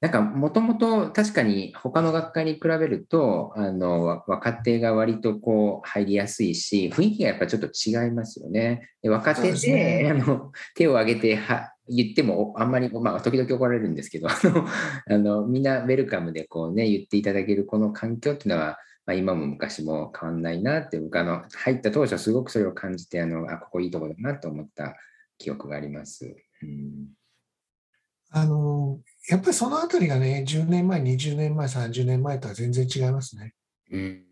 [0.02, 8.90] なんか、もともと確かに他の学科に比べると、あの、わ若手が割とこう入りやすいし、雰囲気がやっぱちょっと違いますよね。
[9.04, 14.68] で若手でねあの、手を挙げては言ってもあんまり、まあ、時々怒られるんですけど、あの、
[15.08, 24.96] あのみんなウェルカムでこうね、言っていただけるこの環境っていうのは、まあ、今も昔も変わんないなって、僕あの、入った当初すごくそれを感じて、あの、あ、ここいいとこだなと思った
[25.38, 26.36] 記憶があります。
[26.62, 27.08] うん。
[28.30, 29.00] あの、
[29.30, 33.54] やっぱりそのあたりがね、10年前、20年前、30年前とは全然違いますね。
[33.92, 34.24] うん。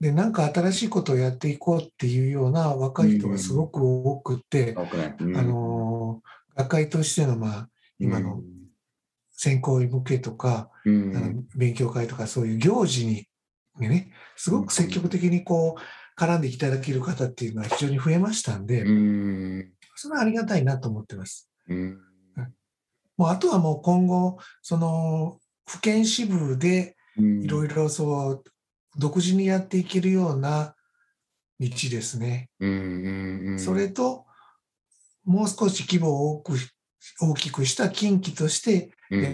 [0.00, 5.36] で、なんか新しいことをやっていこうっていうような若い人がすごく多くて、多くなって、うん。
[5.36, 6.22] あの、
[6.56, 8.40] 学会としての、まあ、今の
[9.34, 11.16] 選考医向けとか、うん。
[11.16, 13.26] あの勉強会とかそういう行事に
[13.78, 19.72] ね、すごく積極的にこう絡んでいただける方っていうのは非常に増えましたんで、うん。
[19.96, 21.50] それはありがたいなと思ってます。
[21.68, 21.98] うん。
[23.16, 27.42] もうあとはもう今後、その府県支部でうん。
[27.44, 28.44] いろいろそう
[28.96, 30.74] 独自にやっていけるような
[31.60, 32.50] 道ですね。
[33.58, 34.26] それと、
[35.24, 36.44] もう少し規模を
[37.20, 39.28] 大きくした近畿としてうんや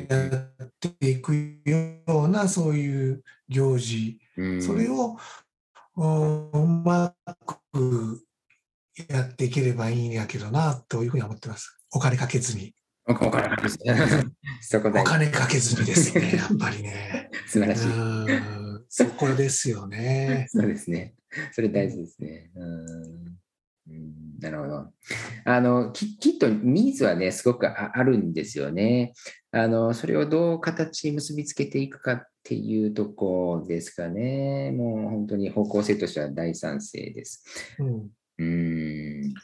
[0.65, 5.19] っていくようなそういう行事、うんそれを
[5.97, 7.15] うま
[7.69, 8.25] く
[9.09, 11.79] やっていければいいんやけどなというふうに思ってます。
[11.93, 12.75] お金かけずに。
[13.07, 13.79] おお金かけず
[14.61, 17.31] そこお金かけずにですね、 やっぱりね。
[17.47, 17.87] 素晴らしい。
[17.87, 17.91] う
[18.57, 20.47] んそこですよね。
[20.49, 21.15] そうですね。
[21.53, 22.51] それ大事ですね。
[22.57, 23.40] うんうん
[24.41, 24.93] なるほど。
[25.45, 29.13] あのききっとニーズはね、すごくああるんですよね。
[29.53, 34.73] あのそれをどう形に結びつけていくかっていうとこですかね。
[34.73, 37.45] もう本当に方向性としては大賛成です。
[37.79, 39.35] うんうん。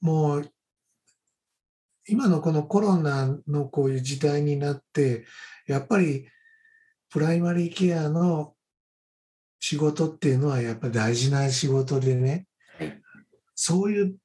[0.00, 0.50] もう、
[2.08, 5.26] 今のこのコロナのこういう時代になって、
[5.66, 6.28] やっぱり
[7.10, 8.54] プライマリーケアの
[9.58, 12.46] 仕事っていうのはやっぱり大事な仕事でね、はい
[13.64, 14.16] そういう、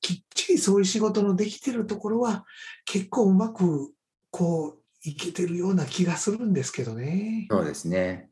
[0.00, 2.44] きっちりそういう仕事のできてるところは
[2.86, 3.92] 結構うまく
[4.30, 7.46] こういけてるような気がするんですけどね。
[7.50, 8.26] そうですね。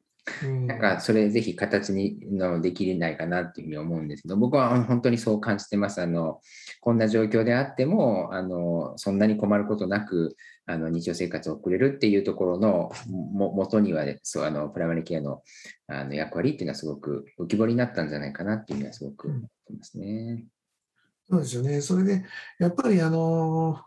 [0.45, 6.03] うんなんかそれぜひ形にのできないかなっていうふうに思うんですけど、僕は本当にそう感じてます。
[6.03, 6.41] あの
[6.81, 15.43] こんな状況であってもあの、そんなに困ることなくあの日常生活を送れるっていうところのも元には、ね、そうあのプライマリケアの
[15.87, 19.33] あの役割っていうのはすごく浮き彫りになったんじゃないかなっていうのはすごく
[19.68, 20.44] 思ってますね。
[21.30, 21.80] そうですよね。
[21.80, 22.24] それで、
[22.58, 23.80] やっぱりあの、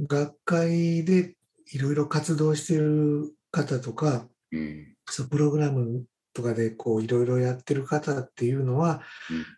[0.00, 1.36] 学会で
[1.72, 9.02] いろいろ活動している方とか、うんそうプログラムとかでこういろいろやってる方っていうのは、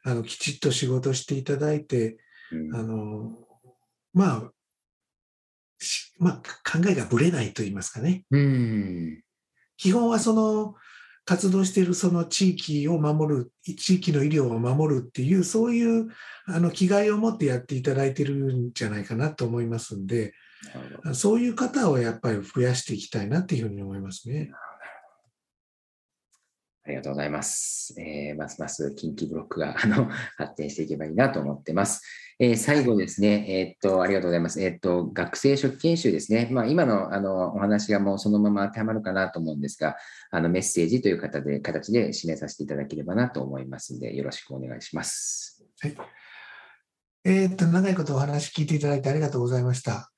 [0.02, 2.16] あのきちっと仕事していただいて、
[2.50, 3.38] うんあの、
[4.14, 4.52] まあ、
[5.78, 8.24] しまあ、考えがぶれないと言いますかね。
[8.30, 9.22] うん
[9.76, 10.74] 基本はその
[11.24, 16.08] 活動しているその地域を守る、地域の医療を守るっていう、そういう
[16.46, 20.34] あの気概を持ってやっていただいてるんじゃないかなと思いますんで、
[21.14, 24.50] そういう方をやっぱり増やしていきたいなっていうふうに思いますね。
[26.84, 27.94] ありがとうございます。
[27.96, 32.02] えーますます近畿ブロックがあの 発展していけばいいなと思ってます。
[32.40, 34.60] えー最後ですね、えーっと、ありがとうございます。
[34.60, 36.48] えーっと、学生初期研修ですね。
[36.50, 39.96] まあ、今のあのお話がもうそのまま当てはまるかなと思うんですが、
[40.32, 45.64] あのメッセージという形で形で締めさせていただければなと思いますので、よろしくお願いします。
[45.80, 45.96] はい
[47.24, 50.10] えっと、長いことお話聞いていただいてありがとうございました。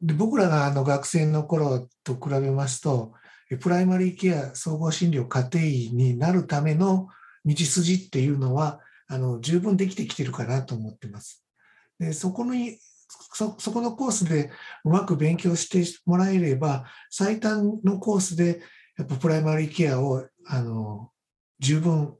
[0.00, 3.12] で僕らがあの学生の頃と比べますと、
[3.58, 7.08] プライマリーケア総合診療家庭医になるための
[7.44, 11.44] 道筋っていうのは、あの十分できてきてるかなと思ってます。
[11.98, 12.78] でそこに
[13.32, 14.50] そそこのコースで
[14.84, 18.60] うまく勉強してもらえれば、最短のコースで
[18.96, 21.10] やっぱプライマリーケアをあの
[21.58, 22.14] 十分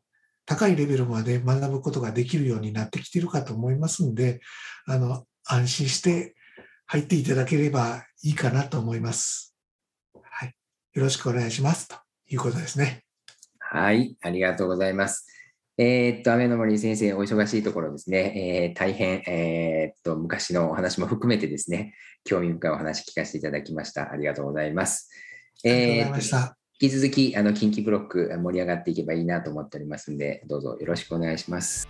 [0.47, 4.41] 高いレベルまで学ぶことができるようになってきてるかと思いますので、
[4.87, 6.35] あの安心して
[6.87, 9.50] 入っていただければいいかなと思います。
[10.93, 11.97] はい、よろしくお願いしますと
[12.29, 13.05] いうことですね。
[13.59, 15.27] はい、ありがとうございます。
[15.79, 24.13] えーっと、雨の森先生、お忙しいところですね、えー大変、えーっと、昔のお話も含めてですね、興味深いお話聞かせていただきました。
[24.13, 25.09] ありがとうございます。
[25.65, 26.57] ありがとうございえーっとました。
[26.81, 31.87] 引き続き、あの、近畿ブロック盛り上がっていけばいいなと思っておりますので、どうぞよろしくお願いします。